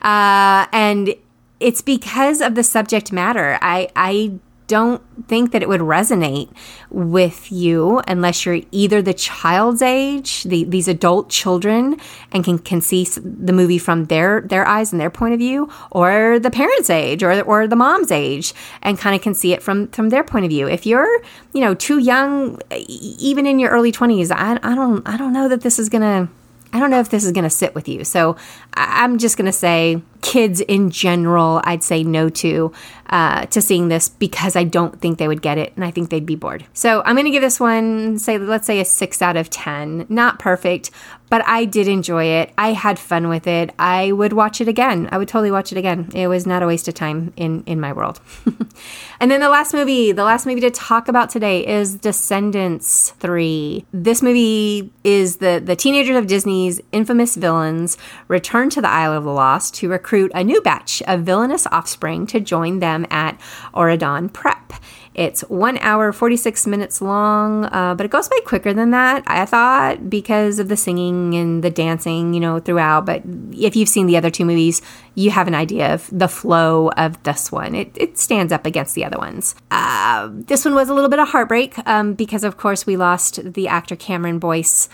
uh, 0.00 0.66
and 0.72 1.14
it's 1.60 1.82
because 1.82 2.40
of 2.40 2.54
the 2.54 2.62
subject 2.62 3.12
matter. 3.12 3.58
I 3.60 3.88
I 3.96 4.38
don't 4.66 5.02
think 5.28 5.52
that 5.52 5.62
it 5.62 5.68
would 5.68 5.80
resonate 5.80 6.50
with 6.90 7.50
you 7.50 8.02
unless 8.08 8.44
you're 8.44 8.60
either 8.72 9.00
the 9.00 9.14
child's 9.14 9.82
age, 9.82 10.42
the, 10.44 10.64
these 10.64 10.88
adult 10.88 11.28
children, 11.30 11.98
and 12.32 12.44
can, 12.44 12.58
can 12.58 12.80
see 12.80 13.04
the 13.04 13.52
movie 13.52 13.78
from 13.78 14.06
their, 14.06 14.40
their 14.40 14.66
eyes 14.66 14.92
and 14.92 15.00
their 15.00 15.10
point 15.10 15.34
of 15.34 15.38
view, 15.38 15.70
or 15.90 16.38
the 16.38 16.50
parents' 16.50 16.90
age 16.90 17.22
or, 17.22 17.40
or 17.42 17.66
the 17.66 17.76
mom's 17.76 18.10
age 18.10 18.52
and 18.82 18.98
kind 18.98 19.14
of 19.14 19.22
can 19.22 19.34
see 19.34 19.52
it 19.52 19.62
from, 19.62 19.88
from 19.88 20.08
their 20.08 20.24
point 20.24 20.44
of 20.44 20.50
view. 20.50 20.68
If 20.68 20.86
you're, 20.86 21.22
you 21.52 21.60
know, 21.60 21.74
too 21.74 21.98
young, 21.98 22.60
even 22.70 23.46
in 23.46 23.58
your 23.58 23.70
early 23.70 23.92
20s, 23.92 24.30
I, 24.30 24.58
I 24.62 24.74
don't 24.74 25.06
I 25.06 25.16
don't 25.16 25.32
know 25.32 25.48
that 25.48 25.62
this 25.62 25.78
is 25.78 25.88
going 25.88 26.02
to 26.02 26.32
I 26.72 26.80
don't 26.80 26.90
know 26.90 27.00
if 27.00 27.08
this 27.10 27.24
is 27.24 27.32
going 27.32 27.44
to 27.44 27.50
sit 27.50 27.74
with 27.74 27.88
you. 27.88 28.04
So 28.04 28.36
I'm 28.74 29.18
just 29.18 29.36
going 29.36 29.46
to 29.46 29.52
say 29.52 30.02
kids 30.22 30.60
in 30.60 30.90
general, 30.90 31.60
I'd 31.64 31.82
say 31.82 32.02
no 32.02 32.28
to 32.28 32.72
uh, 33.08 33.46
to 33.46 33.62
seeing 33.62 33.88
this 33.88 34.08
because 34.08 34.56
I 34.56 34.64
don't 34.64 35.00
think 35.00 35.18
they 35.18 35.28
would 35.28 35.42
get 35.42 35.58
it, 35.58 35.72
and 35.76 35.84
I 35.84 35.90
think 35.90 36.10
they'd 36.10 36.26
be 36.26 36.34
bored. 36.34 36.66
So 36.72 37.02
I'm 37.04 37.14
going 37.14 37.26
to 37.26 37.30
give 37.30 37.42
this 37.42 37.60
one, 37.60 38.18
say, 38.18 38.36
let's 38.36 38.66
say 38.66 38.80
a 38.80 38.84
six 38.84 39.22
out 39.22 39.36
of 39.36 39.48
ten. 39.48 40.06
Not 40.08 40.38
perfect, 40.38 40.90
but 41.28 41.46
I 41.46 41.64
did 41.64 41.88
enjoy 41.88 42.24
it. 42.24 42.52
I 42.56 42.72
had 42.72 42.98
fun 42.98 43.28
with 43.28 43.46
it. 43.46 43.70
I 43.78 44.12
would 44.12 44.32
watch 44.32 44.60
it 44.60 44.68
again. 44.68 45.08
I 45.10 45.18
would 45.18 45.28
totally 45.28 45.50
watch 45.50 45.72
it 45.72 45.78
again. 45.78 46.10
It 46.14 46.28
was 46.28 46.46
not 46.46 46.62
a 46.62 46.66
waste 46.66 46.88
of 46.88 46.94
time 46.94 47.32
in 47.36 47.62
in 47.66 47.80
my 47.80 47.92
world. 47.92 48.20
and 49.20 49.30
then 49.30 49.40
the 49.40 49.48
last 49.48 49.74
movie, 49.74 50.12
the 50.12 50.24
last 50.24 50.46
movie 50.46 50.60
to 50.60 50.70
talk 50.70 51.08
about 51.08 51.30
today 51.30 51.66
is 51.66 51.96
Descendants 51.96 53.10
Three. 53.18 53.84
This 53.92 54.22
movie 54.22 54.92
is 55.04 55.36
the 55.36 55.60
the 55.64 55.76
teenagers 55.76 56.16
of 56.16 56.26
Disney's 56.26 56.80
infamous 56.92 57.34
villains 57.34 57.98
return 58.28 58.70
to 58.70 58.80
the 58.80 58.88
Isle 58.88 59.12
of 59.12 59.24
the 59.24 59.32
Lost 59.32 59.74
to 59.76 59.88
recruit 59.88 60.30
a 60.34 60.44
new 60.44 60.60
batch 60.60 61.02
of 61.02 61.20
villainous 61.22 61.66
offspring 61.68 62.26
to 62.28 62.40
join 62.40 62.78
them 62.78 63.06
at 63.10 63.38
Auradon 63.74 64.32
Prep. 64.32 64.72
It's 65.16 65.40
one 65.48 65.78
hour, 65.78 66.12
46 66.12 66.66
minutes 66.66 67.00
long, 67.00 67.64
uh, 67.64 67.94
but 67.96 68.04
it 68.04 68.10
goes 68.10 68.28
by 68.28 68.38
quicker 68.44 68.74
than 68.74 68.90
that, 68.90 69.24
I 69.26 69.46
thought, 69.46 70.10
because 70.10 70.58
of 70.58 70.68
the 70.68 70.76
singing 70.76 71.34
and 71.34 71.64
the 71.64 71.70
dancing, 71.70 72.34
you 72.34 72.40
know, 72.40 72.60
throughout. 72.60 73.06
But 73.06 73.22
if 73.50 73.74
you've 73.74 73.88
seen 73.88 74.08
the 74.08 74.18
other 74.18 74.28
two 74.28 74.44
movies, 74.44 74.82
you 75.14 75.30
have 75.30 75.48
an 75.48 75.54
idea 75.54 75.94
of 75.94 76.06
the 76.12 76.28
flow 76.28 76.90
of 76.98 77.22
this 77.22 77.50
one. 77.50 77.74
It, 77.74 77.92
it 77.94 78.18
stands 78.18 78.52
up 78.52 78.66
against 78.66 78.94
the 78.94 79.06
other 79.06 79.16
ones. 79.16 79.54
Uh, 79.70 80.28
this 80.30 80.66
one 80.66 80.74
was 80.74 80.90
a 80.90 80.94
little 80.94 81.08
bit 81.08 81.18
of 81.18 81.28
heartbreak 81.28 81.78
um, 81.88 82.12
because, 82.12 82.44
of 82.44 82.58
course, 82.58 82.84
we 82.84 82.98
lost 82.98 83.54
the 83.54 83.68
actor 83.68 83.96
Cameron 83.96 84.38
Boyce 84.38 84.90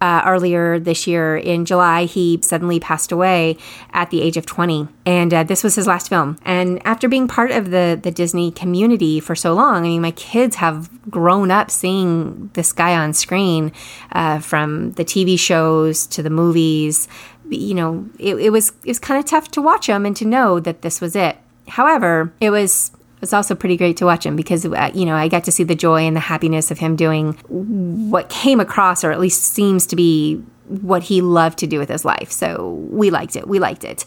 uh, 0.00 0.22
earlier 0.26 0.78
this 0.78 1.06
year 1.06 1.36
in 1.36 1.64
July, 1.64 2.04
he 2.04 2.38
suddenly 2.42 2.78
passed 2.78 3.12
away 3.12 3.56
at 3.92 4.10
the 4.10 4.20
age 4.20 4.36
of 4.36 4.44
20. 4.44 4.88
And 5.06 5.32
uh, 5.32 5.42
this 5.44 5.64
was 5.64 5.74
his 5.74 5.86
last 5.86 6.08
film. 6.08 6.38
And 6.44 6.84
after 6.86 7.08
being 7.08 7.28
part 7.28 7.50
of 7.50 7.70
the, 7.70 7.98
the 8.00 8.10
Disney 8.10 8.50
community 8.50 9.20
for 9.20 9.34
so 9.34 9.54
long, 9.54 9.78
I 9.78 9.88
mean, 9.88 10.02
my 10.02 10.10
kids 10.10 10.56
have 10.56 10.90
grown 11.10 11.50
up 11.50 11.70
seeing 11.70 12.50
this 12.52 12.72
guy 12.72 12.94
on 12.94 13.14
screen 13.14 13.72
uh, 14.12 14.40
from 14.40 14.92
the 14.92 15.04
TV 15.04 15.38
shows 15.38 16.06
to 16.08 16.22
the 16.22 16.30
movies. 16.30 17.08
You 17.48 17.74
know, 17.74 18.08
it, 18.18 18.36
it 18.36 18.50
was 18.50 18.70
it 18.84 18.88
was 18.88 18.98
kind 18.98 19.18
of 19.18 19.24
tough 19.24 19.50
to 19.52 19.62
watch 19.62 19.88
him 19.88 20.04
and 20.04 20.16
to 20.16 20.24
know 20.24 20.58
that 20.60 20.82
this 20.82 21.00
was 21.00 21.14
it. 21.14 21.36
However, 21.68 22.32
it 22.40 22.50
was 22.50 22.90
it's 23.26 23.32
also 23.32 23.56
pretty 23.56 23.76
great 23.76 23.96
to 23.96 24.04
watch 24.04 24.24
him 24.24 24.36
because 24.36 24.64
uh, 24.64 24.90
you 24.94 25.04
know 25.04 25.16
I 25.16 25.26
got 25.26 25.42
to 25.44 25.52
see 25.52 25.64
the 25.64 25.74
joy 25.74 26.02
and 26.02 26.14
the 26.14 26.20
happiness 26.20 26.70
of 26.70 26.78
him 26.78 26.94
doing 26.94 27.32
what 27.48 28.28
came 28.28 28.60
across, 28.60 29.02
or 29.02 29.10
at 29.10 29.18
least 29.18 29.42
seems 29.42 29.84
to 29.88 29.96
be 29.96 30.36
what 30.68 31.02
he 31.02 31.20
loved 31.20 31.58
to 31.58 31.66
do 31.66 31.80
with 31.80 31.88
his 31.88 32.04
life. 32.04 32.30
So 32.30 32.70
we 32.88 33.10
liked 33.10 33.34
it. 33.34 33.48
We 33.48 33.58
liked 33.58 33.82
it 33.82 34.04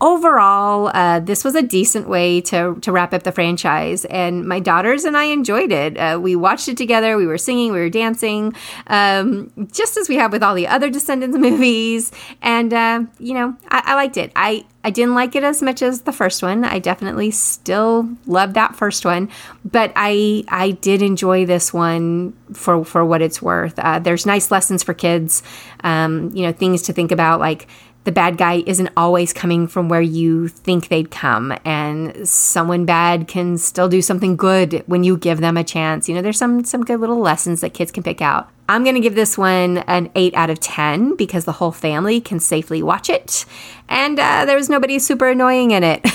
overall, 0.00 0.90
uh, 0.94 1.20
this 1.20 1.44
was 1.44 1.54
a 1.54 1.62
decent 1.62 2.08
way 2.08 2.40
to, 2.42 2.76
to 2.80 2.92
wrap 2.92 3.12
up 3.12 3.22
the 3.22 3.32
franchise. 3.32 4.04
And 4.06 4.46
my 4.46 4.60
daughters 4.60 5.04
and 5.04 5.16
I 5.16 5.24
enjoyed 5.24 5.72
it. 5.72 5.96
Uh, 5.96 6.18
we 6.20 6.36
watched 6.36 6.68
it 6.68 6.76
together. 6.76 7.16
We 7.16 7.26
were 7.26 7.38
singing, 7.38 7.72
we 7.72 7.80
were 7.80 7.90
dancing, 7.90 8.54
um, 8.86 9.50
just 9.72 9.96
as 9.96 10.08
we 10.08 10.16
have 10.16 10.32
with 10.32 10.42
all 10.42 10.54
the 10.54 10.66
other 10.66 10.90
Descendants 10.90 11.36
movies. 11.38 12.12
And, 12.42 12.72
uh, 12.72 13.04
you 13.18 13.34
know, 13.34 13.56
I, 13.68 13.82
I 13.86 13.94
liked 13.94 14.16
it. 14.16 14.32
I, 14.36 14.64
I 14.84 14.90
didn't 14.90 15.14
like 15.14 15.34
it 15.34 15.42
as 15.42 15.60
much 15.60 15.82
as 15.82 16.02
the 16.02 16.12
first 16.12 16.42
one. 16.42 16.64
I 16.64 16.78
definitely 16.78 17.30
still 17.32 18.08
love 18.26 18.54
that 18.54 18.76
first 18.76 19.04
one, 19.04 19.28
but 19.64 19.92
I 19.96 20.44
I 20.48 20.70
did 20.70 21.02
enjoy 21.02 21.44
this 21.44 21.74
one 21.74 22.32
for 22.54 22.84
for 22.84 23.04
what 23.04 23.20
it's 23.20 23.42
worth. 23.42 23.78
Uh, 23.78 23.98
there's 23.98 24.24
nice 24.24 24.50
lessons 24.50 24.84
for 24.84 24.94
kids, 24.94 25.42
um, 25.82 26.30
you 26.32 26.42
know, 26.42 26.52
things 26.52 26.82
to 26.82 26.92
think 26.92 27.10
about 27.10 27.40
like 27.40 27.66
the 28.08 28.12
bad 28.12 28.38
guy 28.38 28.62
isn't 28.64 28.88
always 28.96 29.34
coming 29.34 29.66
from 29.66 29.90
where 29.90 30.00
you 30.00 30.48
think 30.48 30.88
they'd 30.88 31.10
come 31.10 31.52
and 31.62 32.26
someone 32.26 32.86
bad 32.86 33.28
can 33.28 33.58
still 33.58 33.86
do 33.86 34.00
something 34.00 34.34
good 34.34 34.82
when 34.86 35.04
you 35.04 35.14
give 35.18 35.40
them 35.40 35.58
a 35.58 35.62
chance. 35.62 36.08
You 36.08 36.14
know 36.14 36.22
there's 36.22 36.38
some 36.38 36.64
some 36.64 36.86
good 36.86 37.00
little 37.00 37.18
lessons 37.18 37.60
that 37.60 37.74
kids 37.74 37.92
can 37.92 38.02
pick 38.02 38.22
out. 38.22 38.48
I'm 38.66 38.82
going 38.82 38.94
to 38.94 39.02
give 39.02 39.14
this 39.14 39.36
one 39.36 39.78
an 39.86 40.10
8 40.14 40.32
out 40.34 40.48
of 40.48 40.58
10 40.58 41.16
because 41.16 41.44
the 41.44 41.52
whole 41.52 41.70
family 41.70 42.18
can 42.18 42.40
safely 42.40 42.82
watch 42.82 43.10
it 43.10 43.44
and 43.90 44.18
uh, 44.18 44.46
there 44.46 44.56
was 44.56 44.70
nobody 44.70 44.98
super 44.98 45.28
annoying 45.28 45.72
in 45.72 45.84
it. 45.84 46.00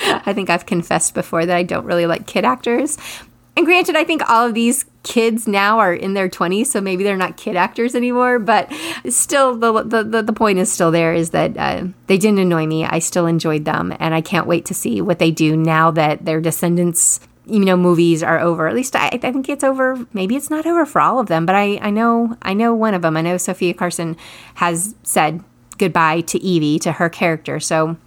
I 0.00 0.32
think 0.32 0.48
I've 0.48 0.64
confessed 0.64 1.12
before 1.12 1.44
that 1.44 1.56
I 1.58 1.62
don't 1.62 1.84
really 1.84 2.06
like 2.06 2.26
kid 2.26 2.46
actors. 2.46 2.96
And 3.54 3.66
granted, 3.66 3.96
I 3.96 4.04
think 4.04 4.30
all 4.30 4.46
of 4.46 4.54
these 4.54 4.86
kids 5.04 5.46
now 5.46 5.78
are 5.78 5.94
in 5.94 6.14
their 6.14 6.28
20s, 6.28 6.66
so 6.66 6.80
maybe 6.80 7.04
they're 7.04 7.16
not 7.16 7.36
kid 7.36 7.54
actors 7.54 7.94
anymore. 7.94 8.40
But 8.40 8.72
still, 9.08 9.56
the 9.56 9.84
the, 9.84 10.22
the, 10.22 10.32
point 10.32 10.58
is 10.58 10.72
still 10.72 10.90
there 10.90 11.14
is 11.14 11.30
that 11.30 11.56
uh, 11.56 11.84
they 12.08 12.18
didn't 12.18 12.40
annoy 12.40 12.66
me. 12.66 12.84
I 12.84 12.98
still 12.98 13.26
enjoyed 13.26 13.64
them, 13.64 13.94
and 14.00 14.14
I 14.14 14.20
can't 14.20 14.48
wait 14.48 14.64
to 14.66 14.74
see 14.74 15.00
what 15.00 15.20
they 15.20 15.30
do 15.30 15.56
now 15.56 15.92
that 15.92 16.24
their 16.24 16.40
descendants 16.40 17.20
you 17.46 17.60
know 17.60 17.76
movies 17.76 18.22
are 18.22 18.40
over 18.40 18.68
at 18.68 18.74
least 18.74 18.96
I, 18.96 19.08
I 19.08 19.18
think 19.18 19.50
it's 19.50 19.62
over 19.62 20.06
maybe 20.14 20.34
it's 20.34 20.48
not 20.48 20.64
over 20.64 20.86
for 20.86 20.98
all 21.02 21.18
of 21.18 21.26
them 21.26 21.44
but 21.44 21.54
I, 21.54 21.78
I 21.82 21.90
know 21.90 22.38
i 22.40 22.54
know 22.54 22.74
one 22.74 22.94
of 22.94 23.02
them 23.02 23.18
i 23.18 23.20
know 23.20 23.36
Sofia 23.36 23.74
Carson 23.74 24.16
has 24.54 24.94
said 25.02 25.44
goodbye 25.76 26.22
to 26.22 26.42
evie 26.42 26.78
to 26.78 26.92
her 26.92 27.10
character 27.10 27.60
so 27.60 27.98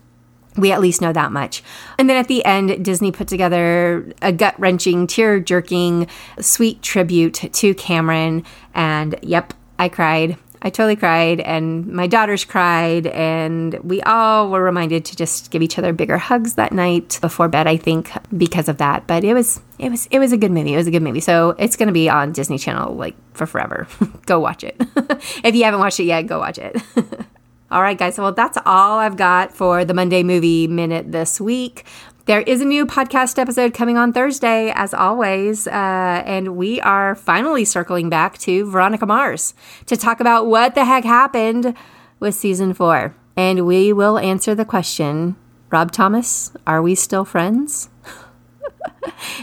we 0.58 0.72
at 0.72 0.82
least 0.82 1.02
know 1.02 1.14
that 1.14 1.32
much. 1.32 1.64
And 1.98 2.10
then 2.10 2.18
at 2.18 2.28
the 2.28 2.44
end, 2.46 2.84
Disney 2.84 3.12
put 3.12 3.28
together 3.28 4.12
a 4.22 4.32
gut 4.32 4.60
wrenching, 4.60 5.08
tear 5.08 5.40
jerking, 5.40 6.08
sweet 6.40 6.82
tribute 6.82 7.36
to 7.54 7.74
Cameron. 7.76 8.44
And 8.74 9.18
yep, 9.22 9.54
I 9.80 9.90
cried. 9.90 10.38
I 10.62 10.70
totally 10.72 10.96
cried, 10.96 11.40
and 11.40 11.88
my 11.88 12.08
daughters 12.08 12.44
cried, 12.44 13.06
and 13.08 13.76
we 13.84 14.02
all 14.02 14.50
were 14.50 14.64
reminded 14.64 15.06
to 15.06 15.16
just 15.16 15.52
give 15.52 15.62
each 15.62 15.78
other 15.78 15.94
bigger 15.94 16.18
hugs 16.18 16.56
that 16.56 16.72
night 16.72 17.20
before 17.22 17.48
bed. 17.48 17.68
I 17.68 17.78
think 17.78 18.12
because 18.36 18.68
of 18.68 18.78
that, 18.80 19.06
but 19.06 19.24
it 19.24 19.36
was 19.36 19.62
it 19.78 19.90
was 19.90 20.08
it 20.10 20.18
was 20.18 20.32
a 20.32 20.38
good 20.38 20.52
movie. 20.52 20.74
It 20.74 20.78
was 20.78 20.88
a 20.88 20.92
good 20.92 21.04
movie, 21.04 21.20
so 21.20 21.52
it's 21.60 21.76
to 21.76 21.92
be 21.92 22.10
on 22.10 22.32
Disney 22.32 22.58
Channel 22.58 22.96
like 22.96 23.16
for 23.34 23.46
forever. 23.46 23.88
go 24.26 24.40
watch 24.40 24.64
it 24.64 24.76
if 25.44 25.54
you 25.54 25.64
haven't 25.64 25.80
watched 25.80 26.00
it 26.00 26.06
yet. 26.06 26.24
Go 26.24 26.40
watch 26.40 26.58
it. 26.58 26.76
All 27.70 27.82
right, 27.82 27.98
guys. 27.98 28.18
Well, 28.18 28.32
that's 28.32 28.58
all 28.66 28.98
I've 29.00 29.18
got 29.18 29.54
for 29.54 29.84
the 29.84 29.94
Monday 29.94 30.24
Movie 30.24 30.68
Minute 30.68 31.12
this 31.12 31.42
week. 31.42 31.86
There 32.24 32.40
is 32.40 32.62
a 32.62 32.66
new 32.66 32.86
podcast 32.86 33.38
episode 33.38 33.74
coming 33.74 33.98
on 33.98 34.14
Thursday, 34.14 34.72
as 34.74 34.94
always, 34.94 35.68
uh, 35.68 35.72
and 36.26 36.56
we 36.56 36.80
are 36.80 37.14
finally 37.14 37.66
circling 37.66 38.10
back 38.10 38.38
to 38.40 38.70
Veronica 38.70 39.06
Mars 39.06 39.54
to 39.86 39.98
talk 39.98 40.22
about 40.22 40.48
what 40.48 40.76
the 40.76 40.86
heck 40.86 41.04
happened 41.04 41.76
with 42.22 42.36
season 42.36 42.74
four. 42.74 43.14
And 43.36 43.66
we 43.66 43.92
will 43.92 44.18
answer 44.18 44.56
the 44.56 44.66
question 44.66 45.36
Rob 45.70 45.92
Thomas, 45.92 46.54
are 46.66 46.82
we 46.82 46.96
still 46.96 47.26
friends? 47.26 47.90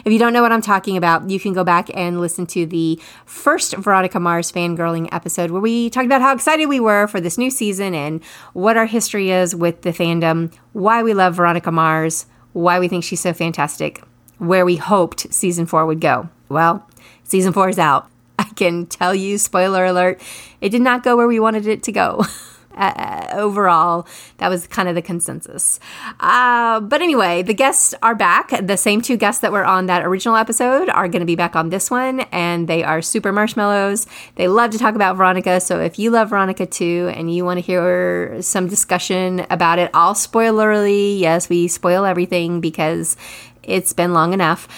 If 0.05 0.13
you 0.13 0.19
don't 0.19 0.33
know 0.33 0.43
what 0.43 0.53
I'm 0.53 0.63
talking 0.63 0.97
about, 0.97 1.29
you 1.31 1.41
can 1.41 1.53
go 1.53 1.65
back 1.65 1.91
and 1.95 2.21
listen 2.21 2.47
to 2.49 2.67
the 2.67 3.01
first 3.25 3.77
Veronica 3.77 4.21
Mars 4.21 4.53
fangirling 4.53 5.09
episode 5.13 5.51
where 5.51 5.61
we 5.61 5.91
talked 5.91 6.07
about 6.07 6.23
how 6.23 6.35
excited 6.35 6.67
we 6.67 6.81
were 6.81 7.07
for 7.07 7.21
this 7.21 7.39
new 7.39 7.51
season 7.51 7.95
and 7.95 8.23
what 8.53 8.77
our 8.77 8.87
history 8.87 9.31
is 9.31 9.55
with 9.55 9.83
the 9.83 9.91
fandom, 9.91 10.53
why 10.73 11.03
we 11.03 11.15
love 11.15 11.37
Veronica 11.37 11.73
Mars, 11.73 12.27
why 12.53 12.79
we 12.79 12.89
think 12.89 13.05
she's 13.05 13.21
so 13.21 13.33
fantastic, 13.33 14.03
where 14.39 14.65
we 14.65 14.77
hoped 14.77 15.33
season 15.33 15.67
four 15.67 15.87
would 15.87 16.01
go. 16.01 16.29
Well, 16.49 16.89
season 17.25 17.53
four 17.53 17.69
is 17.69 17.79
out. 17.79 18.09
I 18.39 18.45
can 18.45 18.87
tell 18.87 19.15
you, 19.15 19.39
spoiler 19.39 19.85
alert, 19.85 20.21
it 20.61 20.71
did 20.71 20.83
not 20.83 21.03
go 21.03 21.17
where 21.17 21.29
we 21.29 21.41
wanted 21.41 21.67
it 21.67 21.83
to 21.85 21.93
go. 21.93 22.25
uh, 22.77 23.29
overall, 23.33 24.07
that 24.39 24.49
was 24.49 24.67
kind 24.67 24.89
of 24.89 24.95
the 24.95 25.03
consensus. 25.03 25.81
Uh, 26.21 26.81
but 26.81 27.03
anyway, 27.03 27.43
the 27.43 27.55
guests 27.55 27.95
are 28.03 28.15
back. 28.15 28.51
The 28.67 28.77
same 28.77 29.01
two 29.01 29.17
guests 29.17 29.41
that 29.43 29.53
were 29.53 29.65
on 29.65 29.87
that 29.87 30.05
original 30.05 30.37
episode 30.37 30.89
are 30.89 31.09
going 31.09 31.21
to 31.21 31.27
be 31.27 31.37
back 31.37 31.57
on 31.57 31.71
this 31.71 31.91
one, 31.91 32.21
and 32.33 32.69
they 32.69 32.83
are 32.83 33.03
super 33.03 33.33
marshmallows. 33.33 34.07
They 34.37 34.49
love 34.49 34.71
to 34.71 34.79
talk 34.79 34.95
about 34.95 35.17
Veronica. 35.17 35.61
So 35.61 35.81
if 35.81 35.99
you 35.99 36.11
love 36.11 36.31
Veronica 36.31 36.67
too, 36.67 37.11
and 37.15 37.35
you 37.35 37.45
want 37.45 37.59
to 37.59 37.63
hear 37.63 38.41
some 38.43 38.69
discussion 38.69 39.47
about 39.51 39.79
it, 39.79 39.91
all 39.95 40.15
spoilerly, 40.15 41.19
yes, 41.19 41.49
we 41.49 41.69
spoil 41.69 42.05
everything 42.05 42.61
because 42.61 43.17
it's 43.63 43.93
been 43.93 44.13
long 44.13 44.33
enough 44.33 44.69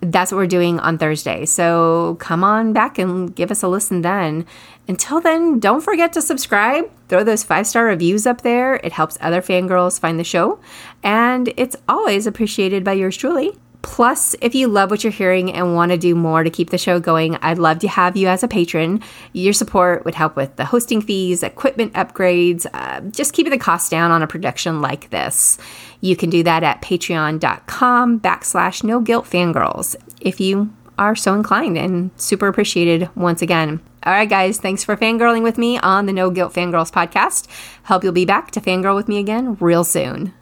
that's 0.00 0.30
what 0.30 0.38
we're 0.38 0.46
doing 0.46 0.78
on 0.80 0.98
Thursday. 0.98 1.46
So 1.46 2.16
come 2.20 2.44
on 2.44 2.72
back 2.72 2.98
and 2.98 3.34
give 3.34 3.50
us 3.50 3.62
a 3.62 3.68
listen 3.68 4.02
then. 4.02 4.46
Until 4.88 5.20
then, 5.20 5.58
don't 5.58 5.80
forget 5.80 6.12
to 6.12 6.22
subscribe 6.22 6.90
throw 7.08 7.24
those 7.24 7.44
five 7.44 7.66
star 7.66 7.84
reviews 7.84 8.26
up 8.26 8.42
there. 8.42 8.76
It 8.76 8.92
helps 8.92 9.18
other 9.20 9.42
fangirls 9.42 10.00
find 10.00 10.18
the 10.18 10.24
show, 10.24 10.60
and 11.02 11.52
it's 11.56 11.76
always 11.88 12.26
appreciated 12.26 12.84
by 12.84 12.92
yours 12.92 13.16
truly. 13.16 13.56
Plus, 13.82 14.34
if 14.40 14.52
you 14.52 14.66
love 14.66 14.90
what 14.90 15.04
you're 15.04 15.12
hearing 15.12 15.52
and 15.52 15.76
want 15.76 15.92
to 15.92 15.96
do 15.96 16.16
more 16.16 16.42
to 16.42 16.50
keep 16.50 16.70
the 16.70 16.78
show 16.78 16.98
going, 16.98 17.36
I'd 17.36 17.58
love 17.58 17.78
to 17.78 17.88
have 17.88 18.16
you 18.16 18.26
as 18.26 18.42
a 18.42 18.48
patron. 18.48 19.00
Your 19.32 19.52
support 19.52 20.04
would 20.04 20.16
help 20.16 20.34
with 20.34 20.56
the 20.56 20.64
hosting 20.64 21.00
fees, 21.00 21.44
equipment 21.44 21.92
upgrades, 21.92 22.66
uh, 22.74 23.00
just 23.02 23.32
keeping 23.32 23.52
the 23.52 23.58
cost 23.58 23.88
down 23.90 24.10
on 24.10 24.22
a 24.22 24.26
production 24.26 24.82
like 24.82 25.10
this. 25.10 25.56
You 26.00 26.16
can 26.16 26.30
do 26.30 26.42
that 26.42 26.64
at 26.64 26.82
patreon.com 26.82 28.20
backslash 28.20 28.82
no 28.82 29.00
guilt 29.00 29.26
fangirls 29.26 29.94
if 30.20 30.40
you 30.40 30.74
are 30.98 31.14
so 31.14 31.34
inclined 31.34 31.78
and 31.78 32.10
super 32.16 32.48
appreciated 32.48 33.08
once 33.14 33.40
again. 33.40 33.80
All 34.06 34.12
right, 34.12 34.28
guys, 34.30 34.58
thanks 34.58 34.84
for 34.84 34.96
fangirling 34.96 35.42
with 35.42 35.58
me 35.58 35.78
on 35.78 36.06
the 36.06 36.12
No 36.12 36.30
Guilt 36.30 36.54
Fangirls 36.54 36.92
podcast. 36.92 37.48
Hope 37.86 38.04
you'll 38.04 38.12
be 38.12 38.24
back 38.24 38.52
to 38.52 38.60
fangirl 38.60 38.94
with 38.94 39.08
me 39.08 39.18
again 39.18 39.56
real 39.58 39.82
soon. 39.82 40.32